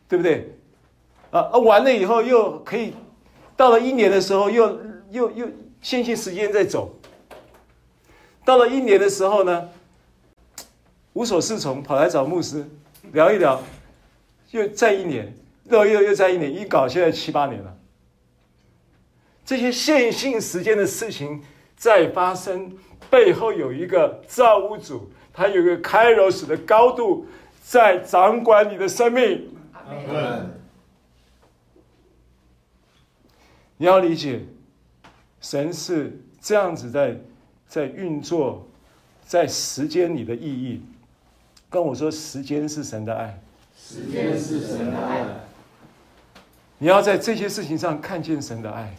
[0.07, 0.53] 对不对？
[1.31, 2.93] 啊啊完了以后又可以，
[3.57, 4.79] 到了一年的时候又
[5.09, 5.47] 又又
[5.81, 6.94] 线性时间在走，
[8.45, 9.69] 到了一年的时候呢，
[11.13, 12.65] 无所适从跑来找牧师
[13.11, 13.61] 聊一聊，
[14.51, 15.35] 又再一年，
[15.65, 17.75] 又又又再一年，一搞现在七八年了。
[19.43, 21.43] 这些线性时间的事情
[21.75, 22.71] 在发生，
[23.09, 27.27] 背后有一个造物主，他有一个 Kairos 的高度
[27.63, 29.49] 在掌管你的生命。
[33.77, 34.41] 你要理解，
[35.41, 37.19] 神是这样子在
[37.67, 38.65] 在运作，
[39.25, 40.81] 在时间里的意义。
[41.69, 43.41] 跟我说，时间是神的爱。
[43.77, 45.25] 时间是神的爱。
[46.77, 48.95] 你要在这些事情上看见神的爱。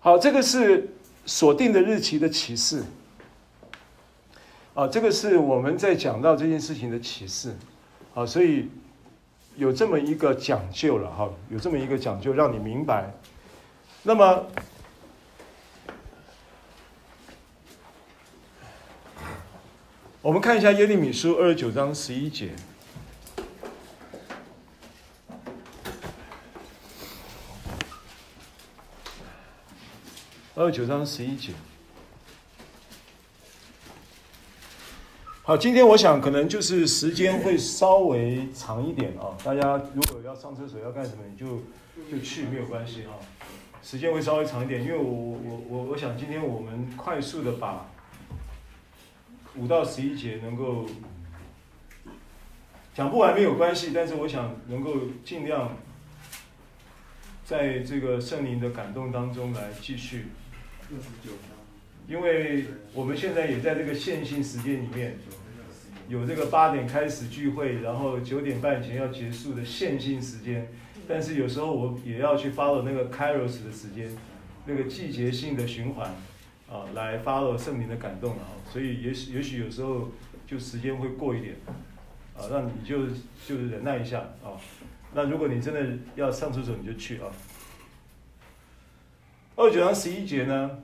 [0.00, 0.88] 好，这个是
[1.26, 2.82] 锁定的日期的启示。
[4.74, 7.54] 啊，这个是我们在讲到这件事情的启示。
[8.14, 8.68] 啊，所以
[9.56, 13.12] 有这么一个讲究了哈，有这么一个讲究，让你明白。
[14.02, 14.46] 那么，
[20.20, 22.50] 我们看一下耶利米书二十九章十一节。
[30.54, 31.52] 二十九章十一节。
[35.52, 39.36] 好，今天我想可能就是时间会稍微长一点啊。
[39.44, 41.64] 大家如果要上厕所要干什么，你就
[42.10, 43.20] 就去没有关系啊。
[43.82, 47.86] 时间会稍微长一点，因为我我我我想今天我们快速的把
[49.54, 50.86] 五到十一节能够
[52.94, 55.76] 讲不完没有关系，但是我想能够尽量
[57.44, 60.28] 在这个圣灵的感动当中来继续。
[62.08, 65.16] 因为我们现在也在这个线性时间里面，
[66.08, 70.68] 有这个八点开始聚会，然后九点半前要结束的线性时间。
[71.08, 74.08] 但是有时候我也要去 follow 那个 Kairos 的时间，
[74.66, 76.08] 那个季节性的循环，
[76.70, 78.46] 啊，来 follow 圣灵的感动啊。
[78.70, 80.10] 所以也许也许有时候
[80.46, 81.56] 就时间会过一点，
[82.36, 83.06] 啊，那你就
[83.46, 84.54] 就忍耐一下啊。
[85.12, 87.26] 那如果你真的要上厕所，你就去啊。
[89.56, 90.78] 二九章十一节呢？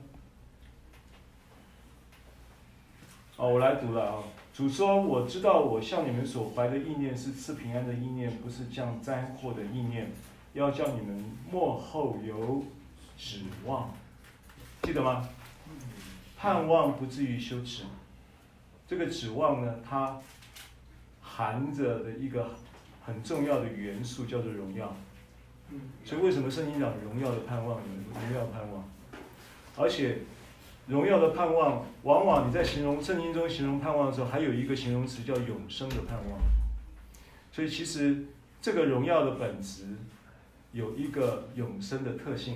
[3.37, 4.23] 哦，我来读了啊。
[4.59, 10.11] 主说：“我知道，我向你们所怀的意念是赐平安的意念，不是降灾祸的意念，
[10.51, 12.65] 要叫你们末后有
[13.17, 13.89] 指望。
[14.81, 15.29] 记得吗？
[16.35, 17.85] 盼望不至于羞耻。
[18.85, 20.19] 这个指望呢，它
[21.21, 22.49] 含着的一个
[23.05, 24.93] 很重要的元素叫做荣耀。”
[26.03, 27.77] 所以为什么圣经讲荣耀的盼望？
[27.77, 28.83] 荣耀盼望，
[29.77, 30.17] 而且
[30.89, 36.39] 荣耀的盼望，往往你在形容圣经中形容盼望的时候，还有一个形容词叫永生的盼望。
[37.51, 38.25] 所以其实
[38.61, 39.95] 这个荣耀的本质
[40.73, 42.55] 有一个永生的特性，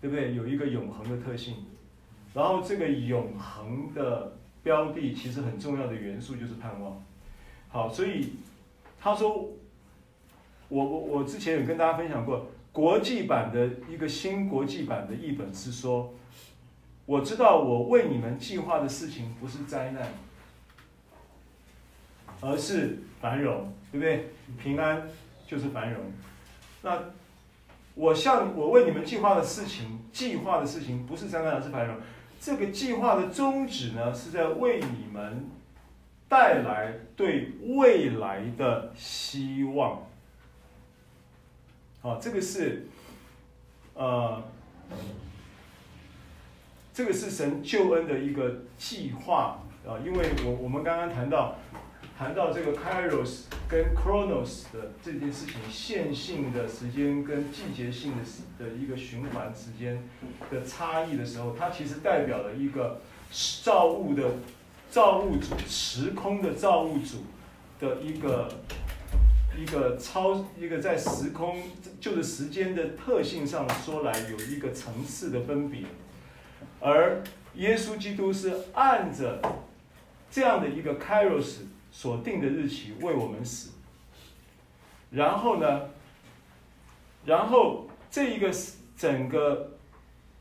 [0.00, 0.34] 对不对？
[0.34, 1.56] 有一个永恒的特性。
[2.34, 7.02] 然后这个永恒的标的其实很重要的元素就是盼望。
[7.68, 8.34] 好，所以
[9.00, 9.50] 他说。
[10.70, 16.14] 我我我之前有跟大家分享过，国际版的一个新国际版的译本是说，
[17.06, 20.08] 我知道我为你们计划的事情不是灾难，
[22.40, 24.30] 而是繁荣，对不对？
[24.58, 25.08] 平安
[25.46, 26.02] 就是繁荣。
[26.82, 26.98] 那
[27.94, 31.96] 我向我为你们计划的事情，计划的事情不是灾难，而是繁荣。
[32.40, 35.48] 这个计划的宗旨呢，是在为你们
[36.28, 40.02] 带来对未来的希望。
[42.02, 42.86] 好，这个是，
[43.94, 44.42] 呃，
[46.94, 51.56] 这个是神救恩的一个计划啊，因为我我们刚刚谈到，
[52.16, 60.08] 谈到这个 Kairos 跟 Chronos 的这件事情，线性的时间跟季节性的的一个循环时间
[60.52, 63.00] 的差异的时候，它其实代表了一个
[63.64, 64.36] 造物的
[64.88, 67.24] 造物主，时空的造物主
[67.80, 68.48] 的一个。
[69.56, 71.62] 一个超一个在时空
[72.00, 75.82] 就是时间的特性上说来有一个层次的分别，
[76.84, 77.24] 而
[77.54, 79.40] 耶稣基督是按着
[80.30, 81.60] 这样的一个 Kairos
[81.90, 83.70] 所定的日期为我们死，
[85.10, 85.88] 然后呢，
[87.24, 88.52] 然后这一个
[88.98, 89.78] 整个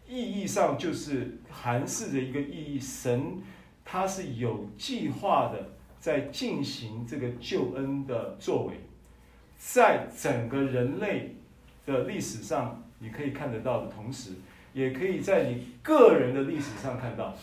[0.06, 3.42] 意义上就是含示着一个意义，神
[3.86, 5.70] 他是有计划的
[6.02, 8.82] 在进行这个救恩的作为。
[9.58, 11.38] 在整个人类
[11.86, 14.32] 的历史上，你可以看得到的同时，
[14.74, 17.36] 也可以在你个人的历史上看到。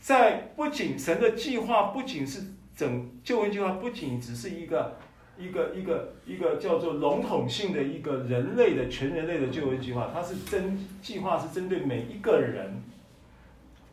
[0.00, 2.42] 在不仅神的计划，不仅是
[2.76, 4.98] 整救恩计划，不仅只是一个
[5.38, 12.82] 一个一个一个叫做笼统性的一个人类的全人类的救恩计划，它是针计划是针对每一个人，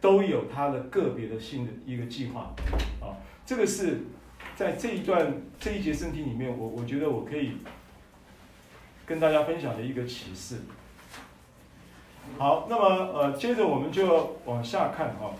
[0.01, 2.53] 都有它的个别的性的一个计划。
[3.01, 3.99] 啊，这个是。
[4.53, 7.53] 在这一段这一节圣经里面，我我觉得我可以
[9.05, 10.57] 跟大家分享的一个启示。
[12.37, 15.35] 好，那么呃，接着我们就往下看啊。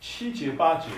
[0.00, 0.88] 七节八节。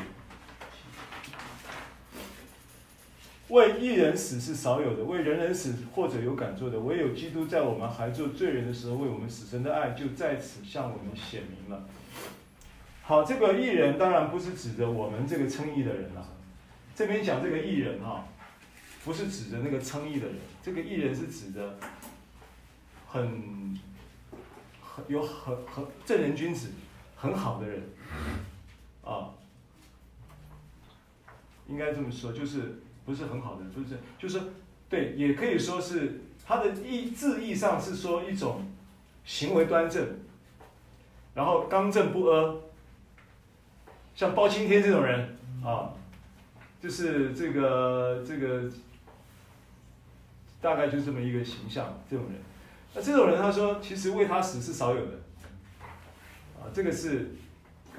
[3.49, 11.83] 为一人死是少有的，为人人死或者有敢做的，唯有基督在我们还做罪人的时候为我们死，神的爱就在此向我们显明了。
[13.09, 16.29] 好，这个艺人当然不是指着我们这个称义的人了。
[16.95, 18.27] 这边讲这个艺人啊，
[19.03, 21.79] 不是指着那个称义的人，这个艺人是指着
[23.07, 23.81] 很
[24.83, 26.69] 很有很很正人君子、
[27.17, 27.83] 很好的人
[29.03, 29.31] 啊，
[31.67, 34.53] 应该这么说，就是不是很好的，就是就是
[34.91, 38.71] 对，也可以说是他的意字义上是说一种
[39.25, 40.07] 行为端正，
[41.33, 42.55] 然后刚正不阿。
[44.19, 45.95] 像包青天这种人啊，
[46.83, 48.69] 就是这个这个，
[50.61, 51.97] 大概就是这么一个形象。
[52.11, 52.35] 这种人，
[52.97, 55.13] 那这种人他说，其实为他死是少有的，
[56.59, 57.31] 啊，这个是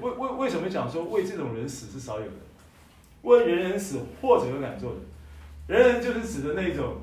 [0.00, 2.32] 为为为什么讲说为这种人死是少有的？
[3.22, 6.98] 为人人死或者有敢做的，人人就是指的那种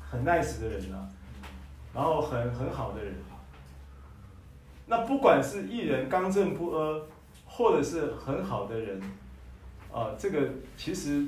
[0.00, 1.06] 很 nice 的人啊，
[1.94, 3.14] 然后很很好的人。
[4.88, 7.06] 那不管是义人刚正不阿。
[7.60, 8.98] 或者是很好的人，
[9.92, 10.48] 啊，这个
[10.78, 11.26] 其实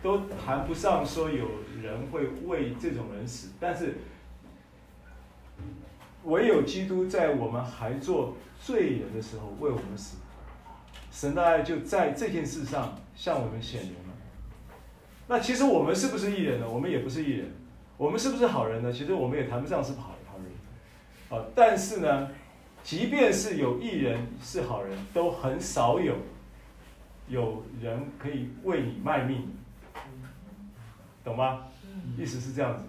[0.00, 1.48] 都谈不上说有
[1.82, 3.96] 人会为这种人死，但是
[6.22, 10.18] 唯有基督在我们还做罪人的时候为我们死，
[11.10, 14.14] 神的爱就在这件事上向我们显明了。
[15.26, 16.70] 那其实我们是不是义人呢？
[16.70, 17.50] 我们也不是义人。
[17.96, 18.92] 我们是不是好人呢？
[18.92, 22.28] 其实我们也谈不上是好好人，啊，但是呢。
[22.88, 26.16] 即便是有艺人是好人，都很少有
[27.28, 29.46] 有人可以为你卖命，
[31.22, 31.66] 懂吗？
[32.16, 32.84] 意思是这样子。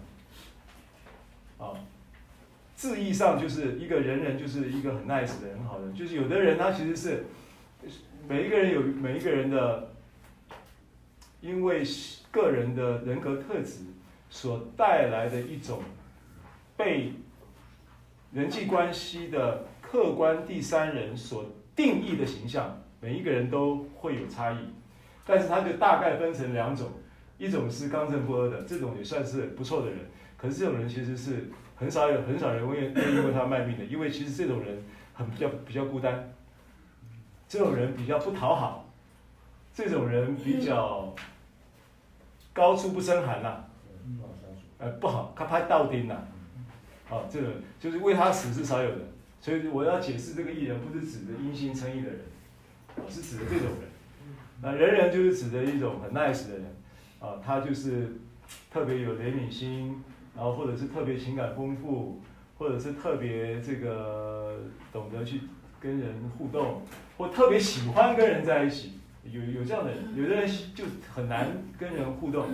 [1.57, 1.73] 啊，
[2.77, 7.25] 字义上就是一个人人就是一个很 nice 的人，很好的，就是有的人他其实是
[8.25, 9.91] 每一个人有每一个人的，
[11.41, 11.83] 因为
[12.31, 13.81] 个人的人格特质
[14.29, 15.83] 所带来的一种
[16.77, 17.11] 被
[18.31, 19.65] 人际关系的。
[19.91, 21.43] 客观第三人所
[21.75, 24.57] 定义的形象，每一个人都会有差异，
[25.25, 26.87] 但是他就大概分成两种，
[27.39, 29.97] 一种是刚正不阿的，这种也算是不错的人，
[30.37, 34.79] 可是这种人其实是很少有很少人会愿意为他卖命的，因为其实这种人
[35.15, 36.31] 很比较比较孤单，
[37.47, 38.87] 这种人比较不讨好，
[39.73, 41.11] 这种人比较
[42.53, 43.65] 高处不胜寒呐、啊，
[44.77, 46.13] 呃不好，他拍倒钉呐，
[47.09, 48.99] 啊，这种就是为他死是少有的。
[49.41, 52.19] 所以我要解释这个艺人，不是指的因信称义的人，
[53.09, 53.89] 是指的这种人。
[54.61, 56.75] 那人人就是指的一种很 nice 的人，
[57.19, 58.17] 啊，他就是
[58.69, 60.03] 特别有怜悯心，
[60.35, 62.21] 然后或者是特别情感丰富，
[62.57, 64.59] 或者是特别这个
[64.91, 65.41] 懂得去
[65.79, 66.81] 跟人互动，
[67.17, 68.99] 或特别喜欢跟人在一起。
[69.23, 70.83] 有有这样的人，有的人就
[71.13, 72.47] 很难跟人互动，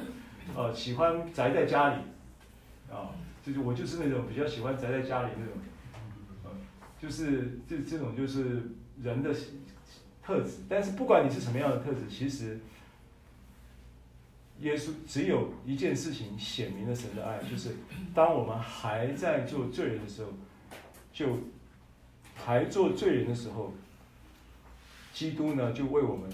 [0.56, 1.96] 呃，喜欢宅在家里，
[2.92, 3.10] 啊，
[3.44, 5.54] 就是我就是那种比较喜欢宅在家里那种。
[7.06, 8.64] 就是这这种就是
[9.04, 9.32] 人的
[10.24, 12.60] 特质，但是不管你是什么样的特质，其实
[14.62, 17.76] 耶稣只有一件事情显明了神的爱，就是
[18.16, 20.32] 当我们还在做罪人的时候，
[21.14, 21.38] 就
[22.34, 23.72] 还做罪人的时候，
[25.14, 26.28] 基督呢就为我们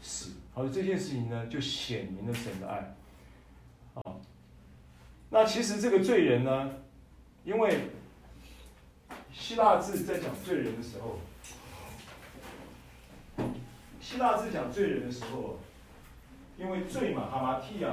[0.00, 2.94] 死，好，这件事情呢就显明了神的爱。
[3.94, 4.14] 啊，
[5.30, 6.70] 那其实这个罪人呢，
[7.44, 7.76] 因为。
[9.32, 11.18] 希腊字在讲罪人的时候，
[14.00, 15.58] 希腊字讲罪人的时候，
[16.56, 17.90] 因为罪嘛，哈马提亚，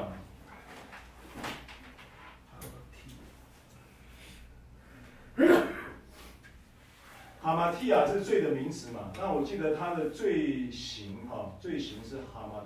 [7.41, 9.11] 哈马提亚是罪的名词嘛？
[9.17, 12.63] 那我记得他的罪行哈，罪行是哈马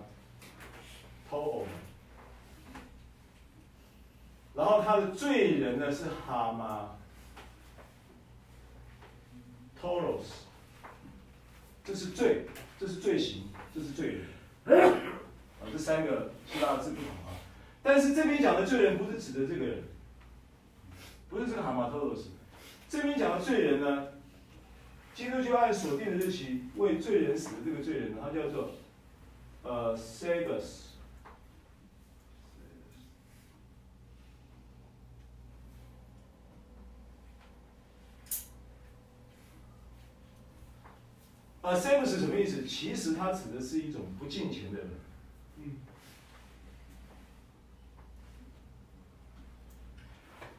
[1.29, 1.67] 托欧，
[4.53, 6.97] 然后他的罪人呢是哈马。
[9.81, 10.45] Toros，
[11.83, 12.45] 这是罪，
[12.79, 14.17] 这是罪行，这是罪
[14.65, 17.33] 人，啊，这三个希腊字不同啊。
[17.81, 19.83] 但是这边讲的罪人不是指的这个人，
[21.29, 22.29] 不是这个哈马托罗斯。
[22.87, 24.07] 这边讲的罪人呢，
[25.15, 28.71] 基督就按所定的日期为罪人死的这个罪人，他叫做
[29.63, 30.90] 呃 Sebas。
[41.61, 42.65] 啊，Sebus 是什么意思？
[42.65, 44.87] 其实它指的是一种不敬虔的人。
[45.57, 45.75] 嗯。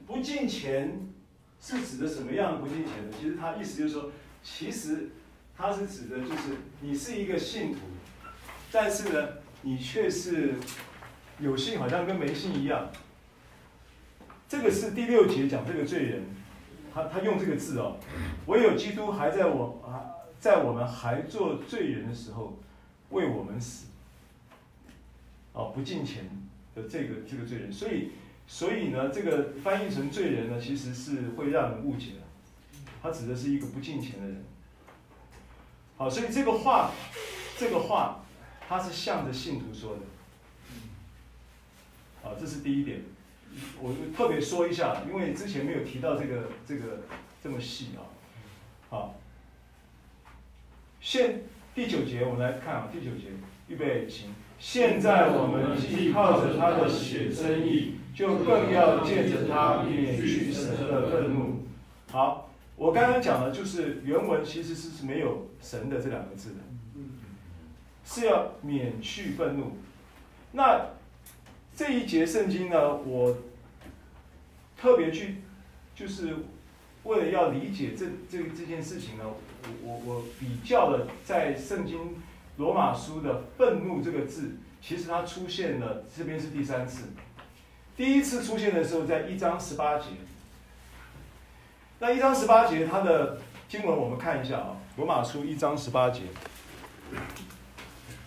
[0.07, 1.09] 不敬虔
[1.61, 3.17] 是指的什么样不敬虔呢？
[3.19, 4.13] 其实它意思就是说，
[4.45, 5.11] 其实
[5.57, 7.79] 它是指的就是你是一个信徒，
[8.71, 9.29] 但是呢，
[9.63, 10.55] 你却是
[11.41, 12.93] 有信好像跟没信一样。
[14.49, 16.23] 这个是第六节讲这个罪人，
[16.95, 17.99] 他他用这个字哦，
[18.47, 20.22] 唯有基督还在我啊。
[20.43, 22.59] 在我们还做罪人的时候
[23.11, 23.87] 为我们死，
[25.53, 26.25] 啊，不敬虔
[26.75, 28.11] 的这个这个罪人，所以
[28.49, 32.23] 所以呢，这个翻译成罪人呢，其实是会让人误解的，
[33.01, 34.45] 他指的是一个不敬虔的人。
[35.97, 36.91] 好，所以这个话，
[37.57, 38.25] 这个话，
[38.69, 40.01] 他是向着信徒说的。
[42.21, 43.01] 好，这是第一点，
[43.81, 47.03] 我特别说一下，因为之前没有提到这个这个
[47.41, 48.03] 这么细啊。
[48.91, 49.15] 好，
[51.03, 51.43] 现
[51.75, 53.27] 第九节我们来看啊，第九节，
[53.67, 54.27] 预备起。
[54.61, 61.67] 现在我们既靠着他的血称义，就更要借着他免去神的愤怒。
[62.11, 62.49] 好。
[62.75, 66.57] 我刚刚讲的，就是原文其实是是没有“神”的这两个字的，
[68.03, 69.77] 是要免去愤怒。
[70.53, 70.87] 那
[71.77, 73.37] 这一节圣经呢，我
[74.77, 75.43] 特别去，
[75.95, 76.35] 就是
[77.05, 79.35] 为了要理解这这这件事情呢，我
[79.83, 82.17] 我我比较了在圣经
[82.59, 87.09] 罗马书的“愤怒”这个字，其实它出现了，这边是第三次，
[87.97, 90.07] 第一次出现的时候在一章十八节。
[91.99, 96.23] 那一章十八节，它的经文我们看一下啊，《罗马书》一章十八节，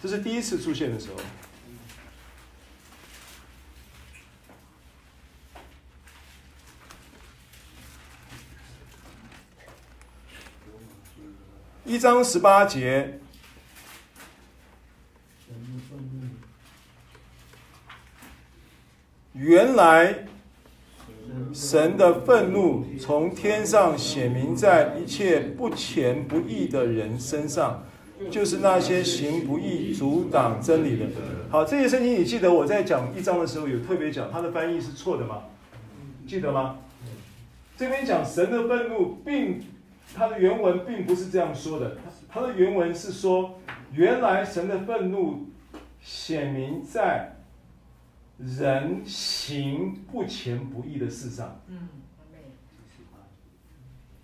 [0.01, 1.17] 这是第一次出现的时候。
[11.85, 13.19] 一章十八节，
[19.33, 20.25] 原来。
[21.53, 27.83] 神的愤怒从天上显明在一切不虔不义的人身上，
[28.31, 31.05] 就是那些行不义、阻挡真理的。
[31.49, 35.43] 好，这些圣经你记得我在讲一章的时候有特别讲，它的翻译是错的吗？
[36.25, 36.77] 记得吗？
[37.75, 39.61] 这边讲神的愤怒，并
[40.13, 41.97] 它的原文并不是这样说的，
[42.29, 43.59] 它的原文是说，
[43.93, 45.47] 原来神的愤怒
[46.01, 47.31] 显明在。
[48.37, 51.57] 人行不前不义的事上，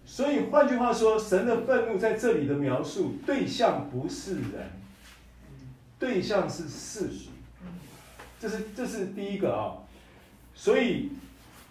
[0.03, 4.69] 所以换句话说，神的愤怒在这里的描述对象不是人，
[5.97, 7.29] 对象是事实，
[8.37, 9.79] 这是这是第一个啊。
[10.53, 11.11] 所以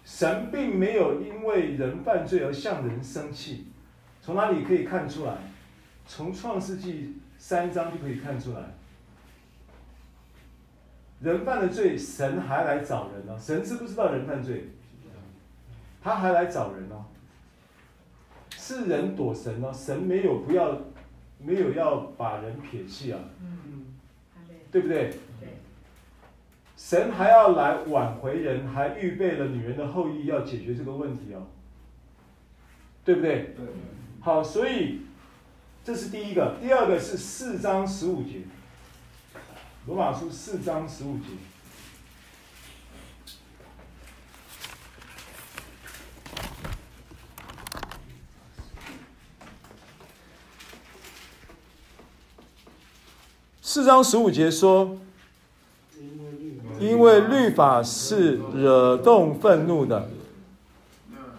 [0.03, 3.67] 神并没有因为人犯罪而向人生气，
[4.21, 5.35] 从哪里可以看出来？
[6.07, 8.59] 从创世纪三章就可以看出来。
[11.21, 13.39] 人犯了罪，神还来找人呢、哦。
[13.39, 14.69] 神知不知道人犯罪？
[16.01, 17.05] 他还来找人哦。
[18.57, 20.77] 是人躲神哦，神没有不要，
[21.39, 23.19] 没有要把人撇弃啊。
[24.71, 25.13] 对不对？
[26.75, 31.47] 神还要来挽回人，还预备了女人的后裔要解决这个问题哦。
[33.05, 33.55] 对不对？
[34.23, 35.01] 好，所以
[35.83, 38.41] 这是第一个，第二个是四章十五节。
[39.87, 41.23] 罗马书四章十五节，
[53.63, 54.99] 四章十五节说
[56.79, 60.11] ：“因为律法是惹动愤怒的，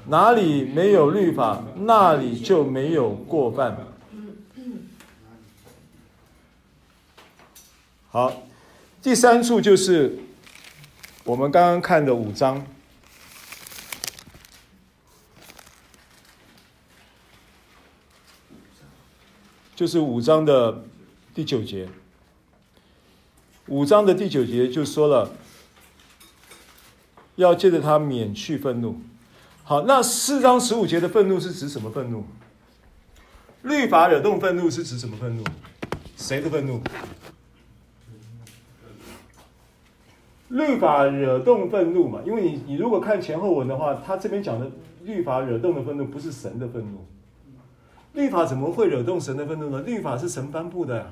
[0.06, 3.76] 哪里没有律法，那里就没有过犯。”
[8.10, 8.42] 好，
[9.00, 10.18] 第三处就是
[11.24, 12.66] 我们刚刚看的五章，
[19.74, 20.84] 就是五章的
[21.34, 21.88] 第九节。
[23.68, 25.30] 五章的第九节就说了，
[27.36, 29.00] 要借着他免去愤怒。
[29.64, 32.24] 好，那四章十五节的愤怒是指什么愤怒？
[33.62, 35.44] 律法惹动愤怒是指什么愤怒？
[36.16, 36.80] 谁的愤怒？
[40.48, 42.20] 律法惹动愤怒嘛？
[42.26, 44.68] 因为你你如果看前后文的话，他这边讲的
[45.04, 47.06] 律法惹动的愤怒不是神的愤怒。
[48.14, 49.80] 律法怎么会惹动神的愤怒呢？
[49.82, 51.06] 律法是神颁布的呀，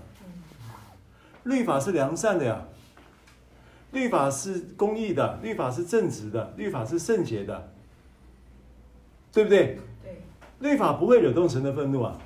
[1.45, 2.65] 律法是良善的呀，
[3.93, 7.73] 律法是公义的，律法是正直的，律法是圣洁的，
[9.33, 9.79] 对不对？
[10.03, 10.71] 对。
[10.71, 12.19] 律法不会惹动神的愤怒啊。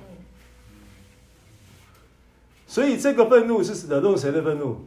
[2.67, 4.77] 所以这个愤怒是惹动谁的愤怒？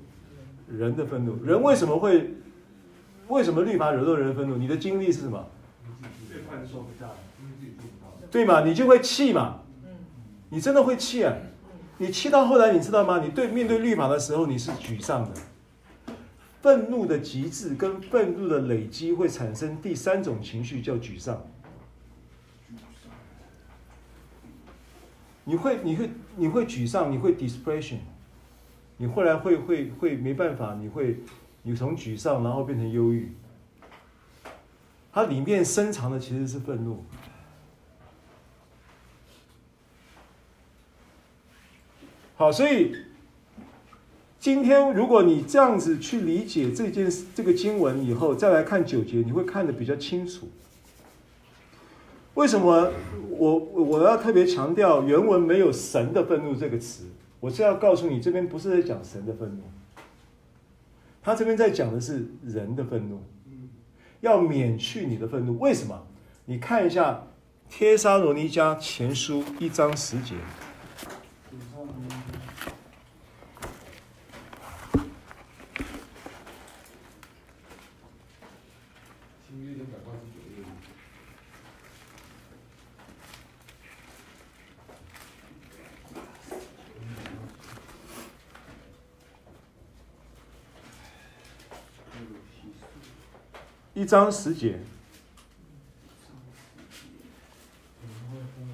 [0.68, 2.34] 人的愤怒，人为什么会？
[3.28, 4.56] 为什么律法惹动人的愤怒？
[4.56, 5.46] 你的经历是什么？
[8.30, 8.64] 对嘛？
[8.64, 9.60] 你就会气嘛。
[10.50, 11.34] 你真的会气啊！
[11.98, 13.20] 你气到后来，你知道吗？
[13.22, 15.32] 你对面对律法的时候，你是沮丧的。
[16.62, 21.46] 愤怒的极致跟愤怒的累积会产生第三种情绪，叫沮丧。
[25.48, 27.96] 你会你会你会沮丧，你会 depression，
[28.98, 31.20] 你后来会会会没办法，你会
[31.62, 33.32] 你从沮丧然后变成忧郁。
[35.10, 37.02] 它里面深藏的其实是愤怒。
[42.36, 42.94] 好，所以
[44.38, 50.46] 今天如果你这样子去理解这件这个经文以后，再来看九节，你会看得比较清楚。
[52.38, 52.92] 为什么
[53.30, 57.06] 我我要特别强调原文没有“神的愤怒”这个词？
[57.40, 59.62] 我是要告诉你，这边不是在讲神的愤怒，
[61.20, 63.20] 他这边在讲的是人的愤怒，
[64.20, 65.58] 要免去你的愤怒。
[65.58, 66.06] 为什么？
[66.44, 67.12] 你看一下
[67.68, 70.36] 《帖撒罗尼迦前书》一章十节。
[93.94, 94.80] 一章十节，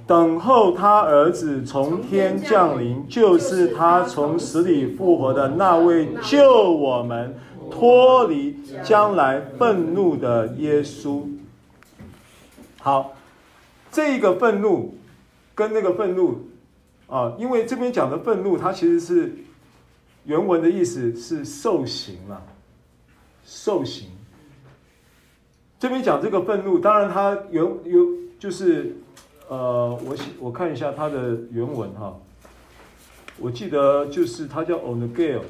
[0.06, 7.36] 等候他儿子从天降临，就是他从死里复活的那位救我们
[7.69, 11.24] 脱离将来愤怒的耶稣。
[12.78, 13.16] 好，
[13.90, 14.97] 这个愤怒
[15.52, 16.48] 跟那个愤怒
[17.09, 19.35] 啊，因为这边讲的愤怒，它其实是
[20.27, 22.40] 原文的意思是受刑了，
[23.44, 24.14] 受刑。
[25.85, 28.09] 这边讲这个愤怒，当然他有有
[28.39, 28.97] 就是，
[29.48, 32.19] 呃，我我看一下他的原文哈，
[33.39, 35.43] 我记得就是他叫 onagale。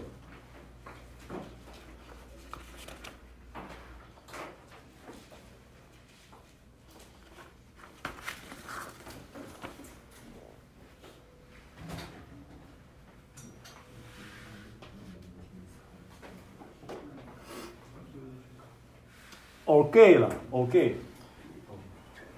[19.95, 20.93] Orge 了，orge，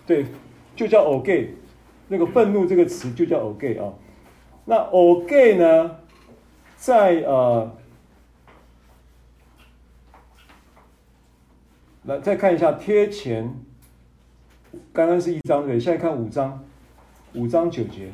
[0.06, 0.26] 对，
[0.76, 1.48] 就叫 orge，
[2.08, 3.94] 那个愤怒这个词就叫 orge 啊。
[4.66, 5.96] 那 orge 呢，
[6.76, 7.74] 在呃，
[12.04, 13.54] 来再看一下贴前，
[14.92, 16.62] 刚刚是一章对，现在看五章，
[17.32, 18.12] 五章九节，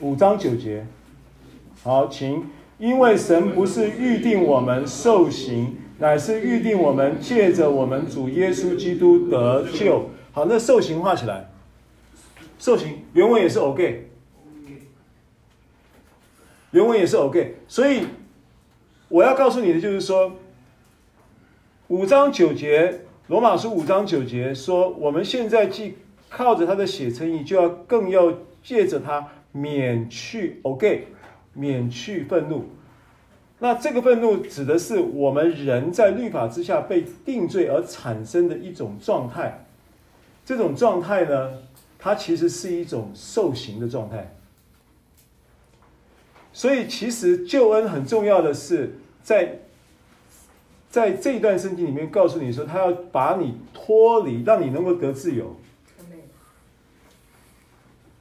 [0.00, 0.84] 五章九节。
[1.82, 2.44] 好，请，
[2.80, 10.08] 因为神不是预定我们受刑，乃是预定我们借着我们主耶稣基督得救。
[10.32, 11.50] 好，那受刑画起来，
[12.58, 14.08] 受刑原文也是 OK，
[16.70, 17.56] 原文也是 OK。
[17.68, 18.06] 所以
[19.10, 20.32] 我要告诉你的就是说，
[21.88, 25.98] 五章九节，罗马书五章九节说，我们现在既
[26.30, 28.32] 靠着他的血称义，就要更要
[28.62, 31.08] 借着他免去 OK。
[31.52, 32.64] 免去愤怒，
[33.58, 39.66] 那这个愤怒指的是我们人在律法之下被定罪而产生的一种状态。
[40.46, 41.52] 这种状态呢，
[41.98, 44.34] 它其实是一种受刑的状态。
[46.52, 49.58] 所以，其实救恩很重要的是在
[50.88, 55.56] 在这一段圣经里面告诉你说，他要把你脱离，让你能够得自由，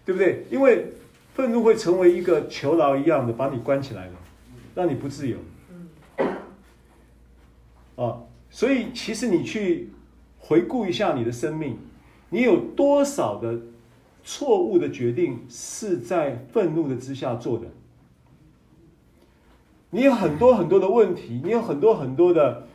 [0.04, 0.46] 对不对？
[0.50, 0.88] 因为。
[1.40, 4.14] 愤怒会成为一个囚牢一样的，把你关起来了，
[4.76, 5.38] 让你不自由。
[7.96, 9.90] 啊，所以其实你去
[10.38, 11.78] 回顾一下你的生命，
[12.30, 13.58] 你有多少的
[14.22, 17.68] 错误的决定是在愤怒的之下做的？
[19.92, 22.68] 你有很多很多的问题，你有很多很多的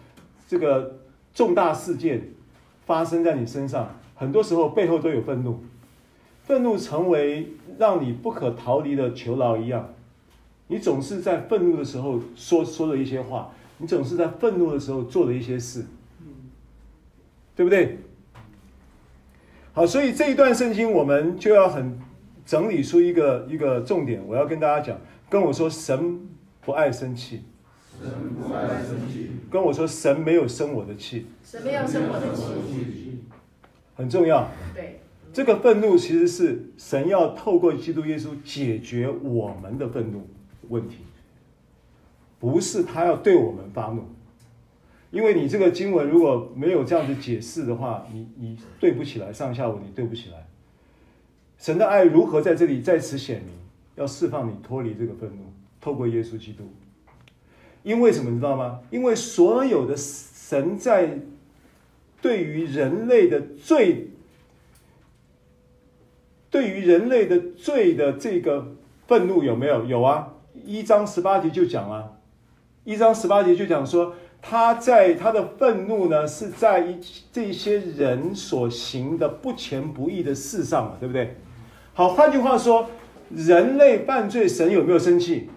[0.49, 1.01] 这个
[1.35, 2.31] 重大事件
[2.86, 5.62] 发生在你身上，很多时候背后都有愤怒。
[6.44, 7.48] 愤怒成为
[7.78, 9.94] 让你不可逃离的囚牢一样，
[10.68, 15.86] 你总是在愤怒的时候说说了一些话，你总是在愤怒的时候做了一些事，
[17.56, 17.98] 对不对？
[19.72, 21.98] 好，所以这一段圣经我们就要很
[22.44, 25.00] 整理出一个一个重点，我要跟大家讲，
[25.30, 26.28] 跟我说神
[26.60, 27.42] 不爱生气，
[28.00, 33.22] 神不爱生气，跟我说神没有生我的气，神没有生我的气，
[33.96, 35.00] 很重要，对。
[35.35, 40.28] 这个愤怒其实是神要透过基督耶稣解决我们的愤怒
[40.69, 40.98] 问题，
[42.39, 44.05] 不是他要对我们发怒。
[45.11, 50.47] 因为你这个经文如果没有这样子解释的话，你你对不起来，上下文你对不起来。
[51.59, 53.51] 神的爱如何在这里在此显明？
[53.97, 56.62] 要释放你脱离这个愤怒，透过耶稣基督。
[57.82, 58.81] 因为什么你知道吗？
[58.90, 61.19] 因为所有的神在
[62.23, 64.11] 对于人类的最，
[66.55, 68.76] 对于人类的罪的这个
[69.09, 69.85] 愤怒有没有？
[69.86, 72.16] 有啊，一章十八节就讲了，
[72.85, 77.01] 一章十八节就讲说，他在他的愤怒呢，是在一
[77.32, 81.35] 这些人所行的不虔不义的事上嘛，对不对？
[81.93, 82.89] 好，换句话说，
[83.35, 85.51] 人类犯罪，神有没有生气？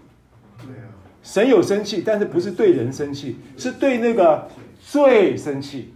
[1.22, 4.48] 神有生气，但是不是对人生气，是对那个
[4.82, 5.94] 罪生气。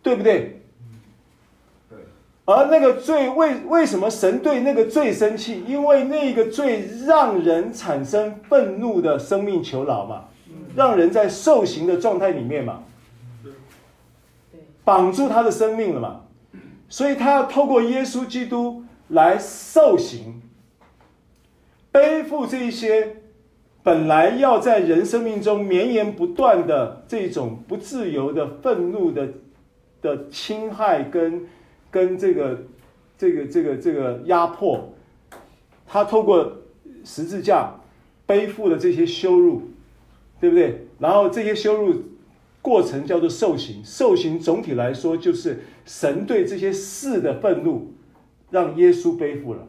[0.00, 0.61] 对不对？
[2.54, 5.62] 而那个罪为为什么神对那个罪生气？
[5.66, 10.24] 因为那个罪让人产生愤怒的生命囚牢嘛，
[10.74, 12.82] 让人在受刑的状态里面嘛，
[14.84, 16.22] 绑住他的生命了嘛，
[16.88, 20.42] 所以他要透过耶稣基督来受刑，
[21.90, 23.16] 背负这些
[23.82, 29.28] 本来要在人生命中绵延不断的这种不自由的愤怒的。
[30.02, 31.46] 的侵害跟
[31.92, 32.64] 跟这个
[33.16, 34.92] 这个这个这个压迫，
[35.86, 36.62] 他透过
[37.04, 37.74] 十字架
[38.26, 39.70] 背负了这些羞辱，
[40.40, 40.86] 对不对？
[40.98, 42.02] 然后这些羞辱
[42.62, 47.92] 过程叫做受刑，受刑总体来说就是神对这些事的愤怒，
[48.50, 49.68] 让耶稣背负了，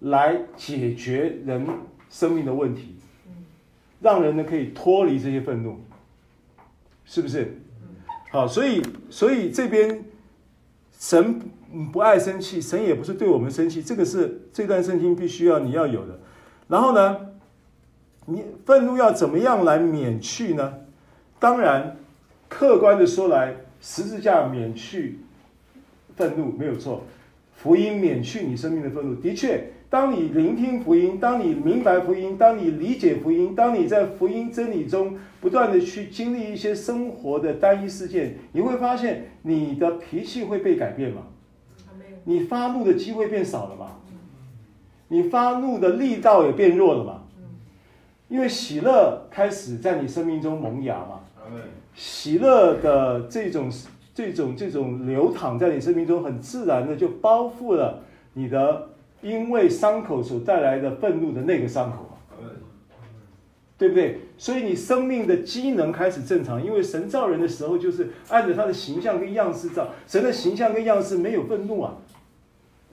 [0.00, 1.66] 来解决人
[2.08, 2.94] 生命的问题，
[4.00, 5.80] 让人呢可以脱离这些愤怒，
[7.04, 7.58] 是不是？
[8.30, 10.04] 好，所以所以这边
[10.98, 11.40] 神
[11.92, 16.18] 不爱生气，神也不是对我们生气，这个是这段圣经必须要你要有的。
[16.68, 17.16] 然后呢，
[18.26, 20.74] 你愤怒要怎么样来免去呢？
[21.38, 21.96] 当然，
[22.48, 25.18] 客观的说来，十字架免去
[26.16, 27.04] 愤怒没有错，
[27.54, 29.73] 福音免去你生命的愤怒，的确。
[29.94, 41.22] 当你聆听福音，当你明白福音，当你理解福音，当你在福音真理中不断的去经历一些生活的单一事件，你会发现你的脾气会被改变吗？
[42.24, 43.92] 你发怒的机会变少了吗？
[45.06, 47.22] 你发怒的力道也变弱了吗？
[48.26, 51.20] 因为喜乐开始在你生命中萌芽嘛。
[51.94, 53.70] 喜乐的这种
[54.12, 58.02] 这种这种流淌在你生命中，很自然的就包覆了
[58.32, 58.88] 你的。
[59.24, 62.18] 因为伤口所带来的愤怒的那个伤口，
[63.78, 64.20] 对不对？
[64.36, 66.62] 所以你生命的机能开始正常。
[66.62, 71.96] 因为神造人的时候就是按着他的形象跟样式造，神的形象跟样式没有愤怒啊，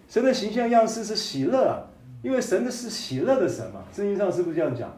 [0.08, 1.84] 神的形象样式是喜乐啊，
[2.24, 4.98] 因为神的是喜乐的神嘛，圣经上是不是这样讲？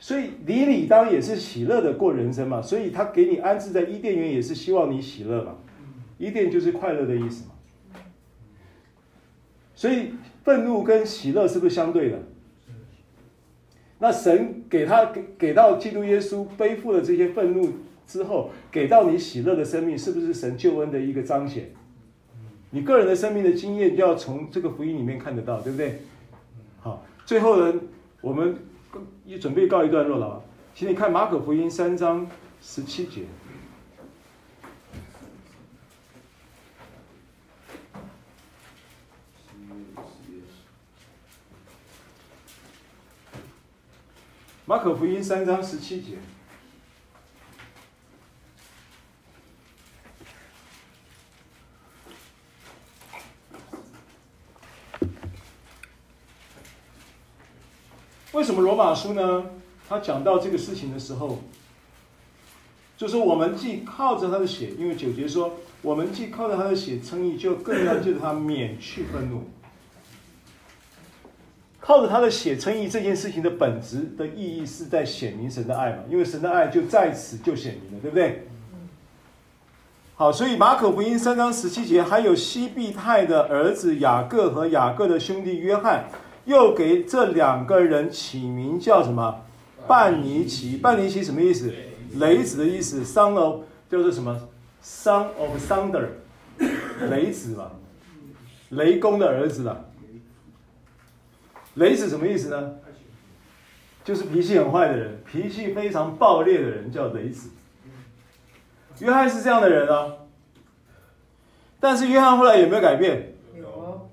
[0.00, 5.54] 所以你理当也是喜乐的过人生嘛，所以他给你安置在伊甸园也是希望你喜乐嘛，
[6.18, 7.53] 伊甸就是快乐的意思嘛。
[9.74, 10.10] 所以
[10.44, 12.18] 愤怒跟喜乐是不是相对的？
[13.98, 17.72] 那神给他给给到基督耶稣背负了这些愤怒
[18.06, 21.70] 之后，给到你喜乐的生命，是不是神救恩的一个彰显？
[22.70, 26.00] 你个人的生命的经验就要从这个福音里面看得到，对不对？
[26.80, 27.80] 好，最后呢，
[28.20, 28.56] 我们
[29.24, 30.42] 也准备告一段落了，
[30.74, 32.26] 请你看马可福音三章
[32.60, 33.22] 十七节。
[44.66, 46.16] 马可福音三章十七节，
[58.32, 59.44] 为什么罗马书呢？
[59.86, 61.42] 他讲到这个事情的时候，
[62.96, 69.50] 就说我们既靠着他的血，因为九节说我们既靠着他的血称义，就更要借着他免去愤怒。
[71.86, 75.98] 靠着他的血称义这件事情的本质的意义是在显明神的爱嘛？
[76.08, 78.46] 因为神的爱就在此就显明了，对不对？
[80.14, 86.06] 好，所以马可福音三章十七节，还有西庇太的儿子雅各和雅各的兄弟约翰，
[86.46, 89.42] 又给这两个人起名叫什么？
[89.86, 90.78] 半尼奇。
[90.78, 91.70] 半尼奇什么意思？
[92.14, 93.04] 雷子的意思。
[93.04, 94.48] Son of 就是什么
[94.82, 96.06] ？Son of thunder，
[97.10, 97.72] 雷子嘛，
[98.70, 99.84] 雷公的儿子了。
[101.74, 102.76] 雷子什么意思呢？
[104.04, 107.50] 就是脾气很坏的人，脾气非常暴烈的人叫雷子。
[109.00, 110.12] 约翰是这样的人啊，
[111.80, 113.34] 但是约翰后来有没有改变？
[113.56, 114.08] 有。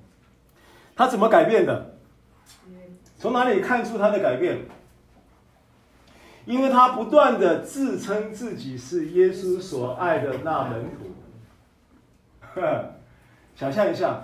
[0.95, 1.97] 他怎么改变的？
[3.17, 4.59] 从哪里看出他的改变？
[6.45, 12.59] 因为他不断的自称自己是耶稣所爱的那门徒。
[13.55, 14.23] 想象一下，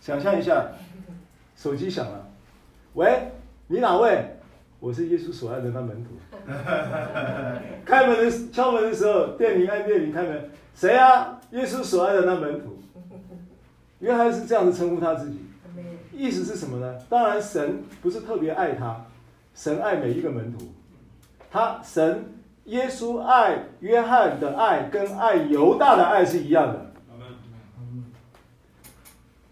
[0.00, 0.66] 想象一下。
[1.60, 2.26] 手机响了，
[2.94, 3.32] 喂，
[3.66, 4.34] 你哪位？
[4.78, 6.12] 我是耶稣所爱的那门徒。
[7.84, 11.38] 开门的敲门的时候，电铃按电铃开门，谁啊？
[11.50, 12.78] 耶稣所爱的那门徒。
[13.98, 15.38] 约翰是这样子称呼他自己，
[16.14, 16.98] 意思是什么呢？
[17.10, 19.04] 当然，神不是特别爱他，
[19.54, 20.72] 神爱每一个门徒。
[21.50, 22.24] 他神
[22.64, 26.86] 耶稣爱约翰的爱跟爱犹大的爱是一样的。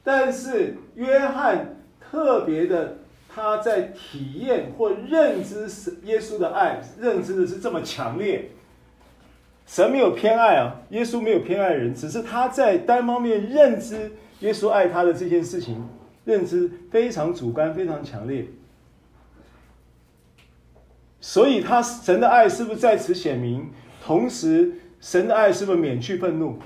[0.02, 1.76] 但是约翰
[2.10, 2.98] 特别的，
[3.28, 5.68] 他在体验或认知
[6.04, 8.50] 耶稣的爱，认知的是这么强烈。
[9.66, 14.12] 神没有偏爱啊，耶稣没有偏爱人，只是他在单方面认知。
[14.40, 15.84] 耶稣爱他的这件事情，
[16.24, 18.46] 认知非常主观，非常强烈，
[21.20, 23.68] 所以他神的爱是不是在此显明？
[24.00, 26.56] 同时，神的爱是不是免去愤怒？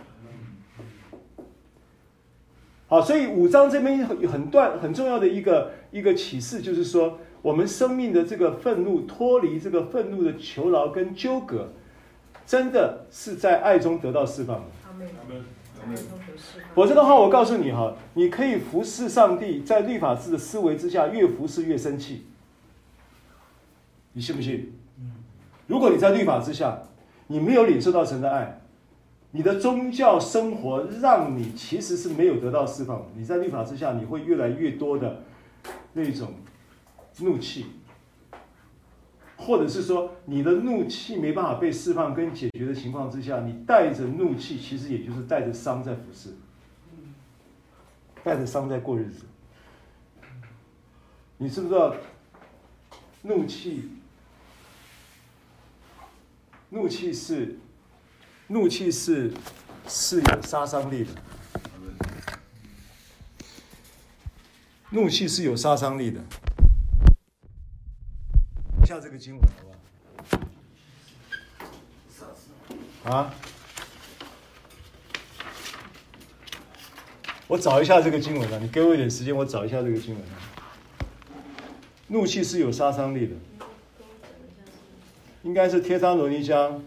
[2.92, 11.70] 好，所以五章这边很很段很重要的一个一个启示，就是说，我们生命的这个愤怒脱离这个愤怒的囚牢跟纠葛，
[12.44, 14.62] 真的是在爱中得到释放的。
[15.86, 15.94] 阿。
[16.74, 22.26] 否则的话，我告诉你哈，你可以服侍上帝，在律法师的思维之下，越服侍越生气。
[24.12, 24.70] 你信不信？
[25.66, 26.82] 如果你在律法之下，
[27.28, 28.60] 你没有领受到神的爱，
[29.32, 33.06] 你的宗教生活让你其实是没有得到释放。
[33.16, 35.24] 你在律法之下，你会越来越多的
[35.94, 36.34] 那种
[37.18, 37.66] 怒气。
[39.38, 46.28] 或者是说，你的怒气没办法被释放跟解决的情况之下，你带着怒气，其实也就是带着伤在服侍，
[48.22, 49.24] 带着伤在过日子。
[51.38, 51.92] 你知不知道，
[53.22, 53.88] 怒气，
[56.68, 57.58] 怒气是，
[58.52, 59.32] 怒气是
[59.88, 61.10] 是有杀伤力的，
[64.90, 66.20] 怒气是有杀伤力的。
[68.84, 69.48] 下这个经文好
[73.02, 73.16] 不好？
[73.16, 73.34] 啊！
[77.46, 80.36] 我找一下这个经文啊，你给我一点时间，我找一下这个经文啊。
[82.08, 83.34] 怒气是有杀伤力的，
[85.42, 86.78] 应该是帖撒罗尼迦。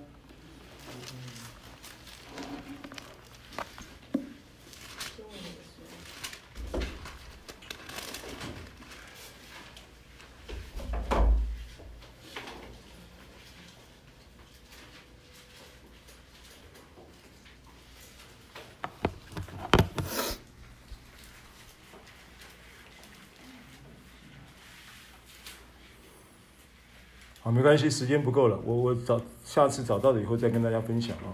[27.55, 31.31] 没关系，时间不够了，我我找下次找到了以后再跟大家分享啊。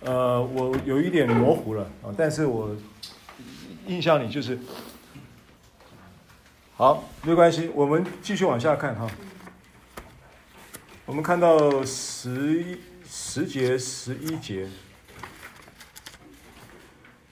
[0.00, 2.74] 呃，我有一点模糊了啊，但是我
[3.86, 4.58] 印象里就是，
[6.76, 9.08] 好，没关系，我们继续往下看哈。
[11.06, 12.76] 我们看到十一
[13.08, 14.68] 十节十一节，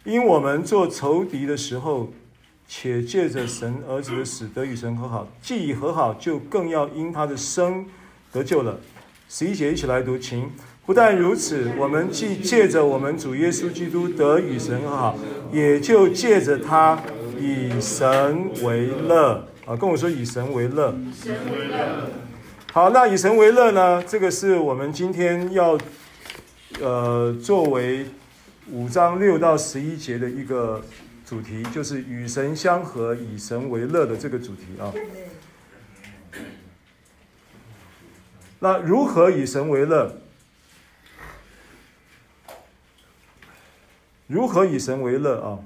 [0.05, 2.12] 因我们做仇敌的时候。
[2.74, 7.85] 且借着神儿子的死得与神和好，既已和好，就更要因他的生
[8.32, 8.81] 得救了。
[9.28, 10.51] 十一节一起来读，请。
[10.86, 15.19] 不但如此，我们既借着我们主耶稣基督得与神和好，
[15.53, 16.99] 也就借着他
[17.39, 19.77] 以神为乐啊！
[19.77, 20.94] 跟我说以神为乐。
[20.94, 22.09] 以神为乐。
[22.73, 24.03] 好，那以神为乐呢？
[24.05, 25.78] 这个是我们今天要
[26.81, 28.07] 呃作为
[28.70, 30.82] 五章六到十一节的一个。
[31.33, 34.93] 主题就是与神相合，以神为乐的这个主题啊。
[38.59, 40.15] 那如何以神为乐？
[44.27, 45.59] 如何以神为乐啊？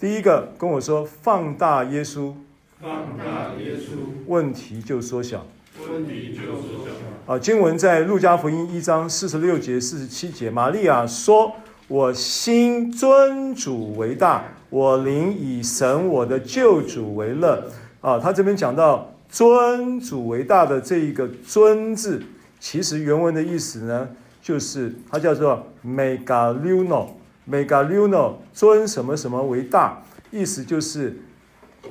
[0.00, 2.34] 第一个跟我说，放大耶稣，
[2.80, 5.46] 放大耶稣，问题就缩小，
[5.88, 7.32] 问题就缩小。
[7.32, 11.54] 啊，经文在路加福音一章四十六节、四十七节，玛利亚说。
[11.90, 17.64] 我心尊主为大，我灵以神我的救主为乐。
[18.00, 22.22] 啊，他这边讲到尊主为大的这一个“尊”字，
[22.60, 24.08] 其实原文的意思呢，
[24.40, 30.00] 就是它叫做 “megaluno”，“megaluno” 尊什么什么为大，
[30.30, 31.20] 意思就是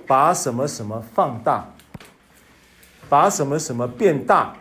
[0.08, 1.74] 把什么什么放大，
[3.10, 4.56] 把什么什么变大，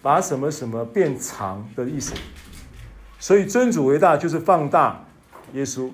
[0.00, 2.14] 把什么什么变长的意思。
[3.22, 5.04] 所以尊主为大，就是放大
[5.52, 5.88] 耶稣，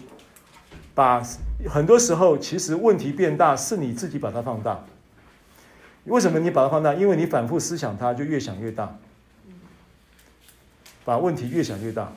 [0.95, 1.23] 把
[1.69, 4.83] 很多时候其实问题变大，是你自己把它放大。
[6.05, 6.95] 为什么你把它放大？
[6.95, 8.97] 因为你反复思想它，就越想越大，
[11.05, 12.11] 把问题越想越大，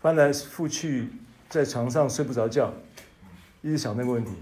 [0.00, 1.10] 翻来覆去
[1.50, 2.72] 在床上睡不着觉，
[3.60, 4.32] 一直想那个问题。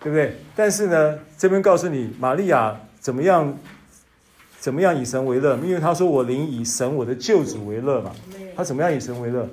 [0.00, 0.38] 对不对？
[0.56, 3.58] 但是呢，这边告诉你，玛利亚怎么样，
[4.62, 5.56] 怎么样以神为乐？
[5.56, 8.12] 因为他说我灵以神我的救主为乐嘛。
[8.54, 9.48] 他怎么样以神为乐？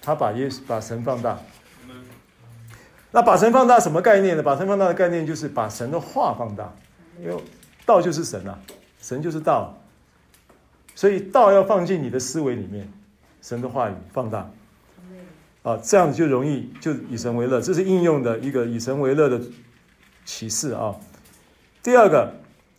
[0.00, 1.38] 他把耶稣把神放大。
[3.10, 4.42] 那把神放大什么概念呢？
[4.42, 6.74] 把神放大的概念就是把神的话放大，
[7.20, 7.36] 因为
[7.84, 8.58] 道就是神啊，
[8.98, 9.76] 神就是道，
[10.94, 12.90] 所以道要放进你的思维里面，
[13.42, 14.50] 神的话语放大。
[15.64, 19.38] 啊，这样子就容易就以神为乐，这是应用的一个以神为乐的
[20.24, 20.96] 启示啊。
[21.82, 22.32] 第二个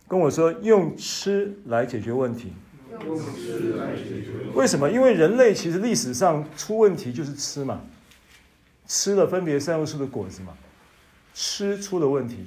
[0.08, 2.52] 跟我说用吃来解决问题，
[3.06, 4.50] 用吃来解决问题。
[4.54, 4.90] 为什么？
[4.90, 7.82] 因为人类其实历史上出问题就是吃嘛，
[8.86, 10.54] 吃了分别善恶树的果子嘛，
[11.34, 12.46] 吃出了问题，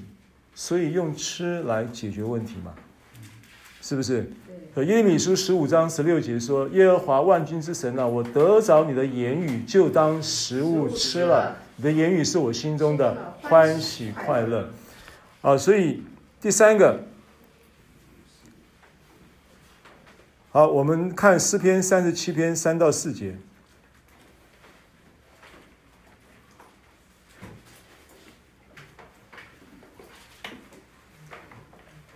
[0.56, 2.74] 所以用吃来解决问题嘛，
[3.80, 4.32] 是不是？
[4.78, 11.58] 耶利米书十五章十六节说：“耶和华万军之神啊，我得着你的言语，就当食物吃了。
[11.76, 14.70] 你的言语是我心中的欢喜快乐。”
[15.44, 16.02] 啊，所以
[16.40, 17.04] 第三个，
[20.54, 23.38] 好，我们看诗篇三十七篇三到四节。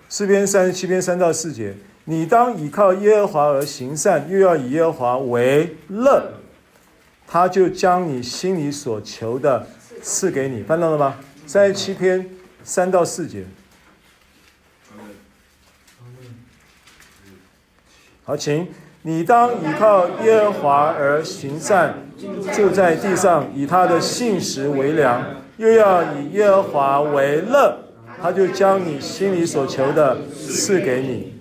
[0.10, 1.78] 诗篇三十七篇三到四节。
[2.04, 6.34] 你当倚靠耶和华而行善，又要以耶和华为乐，
[7.26, 9.66] 他就将你心里所求的
[10.02, 10.62] 赐给你。
[10.62, 11.18] 翻到了吗？
[11.48, 12.30] 三十七篇
[12.66, 13.46] 三到四节。
[18.26, 18.68] 好，请
[19.04, 21.94] 你当倚靠耶和华而行善，
[22.58, 25.24] 就在地上以他的信实为粮，
[25.58, 27.78] 又要以耶和华为乐，
[28.20, 31.36] 他就将你心里所求的赐给你。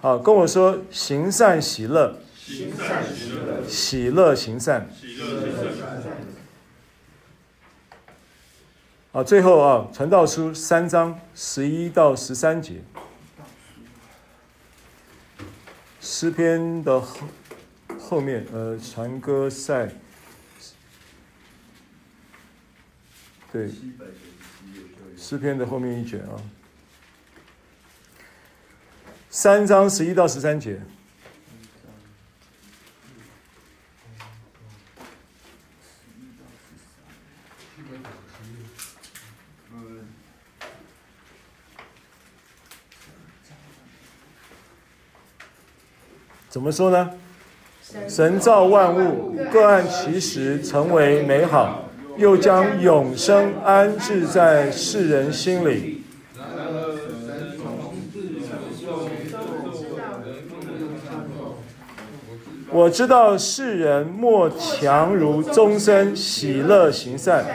[0.00, 3.02] 好，跟我说行善喜乐，行善
[3.68, 5.60] 喜乐，行善，喜乐行
[6.00, 6.18] 善。
[9.10, 12.74] 好，最后啊，传道书三章十一到十三节，
[16.02, 17.28] 诗篇的后
[17.98, 19.88] 后面，呃，传歌赛，
[23.52, 23.70] 对，
[25.16, 26.34] 诗篇的后面一卷啊。
[29.30, 30.80] 三章十一到十三节，
[46.52, 47.08] 怎么说呢？
[48.06, 51.88] 神造万物，各按其时成为美好，
[52.18, 56.02] 又将永生安置在世人心里。
[62.70, 67.46] 我知道世人莫强如终身喜乐行善，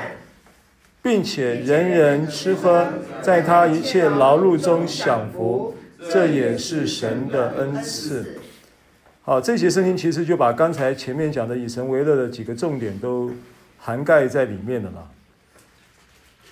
[1.03, 2.87] 并且人人吃喝，
[3.21, 5.75] 在他一切劳碌中享福，
[6.09, 8.39] 这也是神的恩赐。
[9.27, 13.29] 好，这些圣经其实就把刚才前面讲的以神为乐的几个重点都
[13.77, 15.11] 涵盖在里面的了。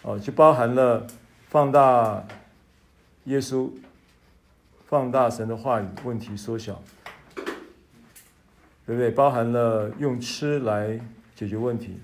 [0.02, 1.08] 哦，就包含了
[1.48, 2.22] 放大
[3.24, 3.70] 耶稣，
[4.90, 6.84] 放大神的话语，问题缩小。
[8.86, 9.10] 对不对？
[9.10, 11.00] 包含了用吃来
[11.34, 11.98] 解决问题，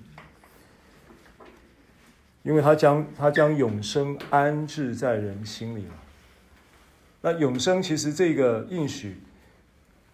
[2.43, 5.93] 因为他将他将永生安置在人心里了。
[7.23, 9.17] 那永生其实这个应许，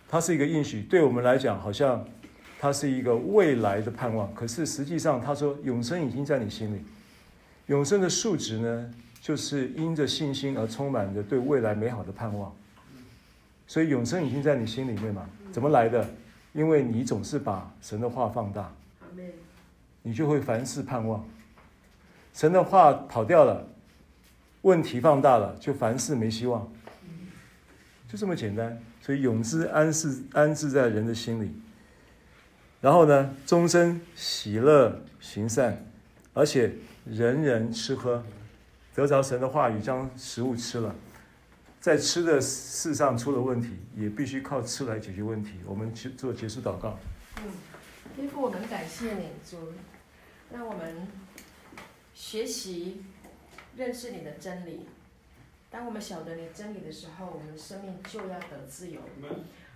[0.09, 2.05] 它是一个应许，对我们来讲好像
[2.59, 4.33] 它是一个未来的盼望。
[4.33, 6.81] 可是实际上，他说永生已经在你心里。
[7.67, 12.53] 永生的数值呢，就是因着信心而充满着对未来美好的盼望。
[13.67, 15.27] 所以永生已经在你心里面嘛？
[15.51, 16.07] 怎么来的？
[16.53, 18.73] 因为你总是把神的话放大，
[20.01, 21.23] 你就会凡事盼望。
[22.33, 23.67] 神的话跑掉了，
[24.61, 26.67] 问题放大了，就凡事没希望，
[28.09, 28.81] 就这么简单。
[29.07, 31.49] 所以永之安置安置在人的心里，
[32.81, 35.85] 然后呢，终身喜乐行善，
[36.33, 36.73] 而且
[37.05, 38.21] 人人吃喝，
[38.93, 40.93] 得着神的话语，将食物吃了。
[41.79, 45.53] 在吃的事上出了问题，也必须靠吃来解决问题。
[45.65, 46.99] 我们去做结束祷告。
[47.37, 47.43] 嗯，
[48.13, 49.71] 天父，我们感谢你，主，
[50.51, 51.07] 让我们
[52.13, 53.05] 学习
[53.77, 54.85] 认识你的真理。
[55.69, 59.01] 当我们晓得你真理的时候，我们的生命就要得自由，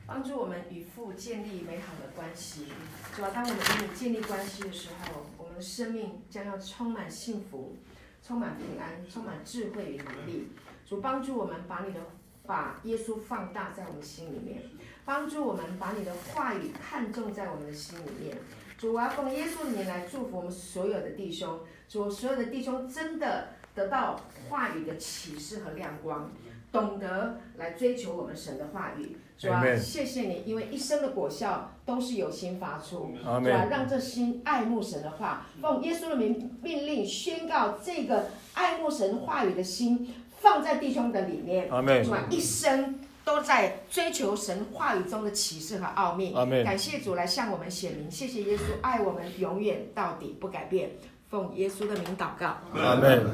[0.08, 2.68] 帮助我们与父建立美好的关系。
[3.14, 7.76] 主要当我们与你建立关系的时候，我们的生命将要充满幸福，
[8.24, 10.48] 充满平安，充满智慧与能力。
[10.86, 12.00] 主帮助我们把你的
[12.46, 14.64] 把耶稣放大在我们心里面，
[15.04, 18.38] 帮助我们把你的话语看重在我们的心里面。
[18.78, 21.60] 主，我要奉耶稣的名来祝福我们所有的弟兄。
[21.88, 24.20] 主，所有的弟兄真的得到
[24.50, 26.32] 话语的启示和亮光，
[26.72, 29.18] 懂得来追求我们神的话语。
[29.38, 33.12] 主啊，谢谢你，因为一生的果效都是由心发出。
[33.24, 41.68] 主啊，让这心爱慕神的话，奉耶稣的名命令宣告这个爱慕神话语的心放在弟兄的里面。
[42.04, 46.34] 主啊，一生都在追求神话语中的启示和奥秘。
[46.64, 50.92] 感谢主来向我们显明，谢谢耶稣爱我们永远到底不改变。
[51.32, 52.58] 奉耶稣的名祷告。
[52.76, 53.26] 阿门。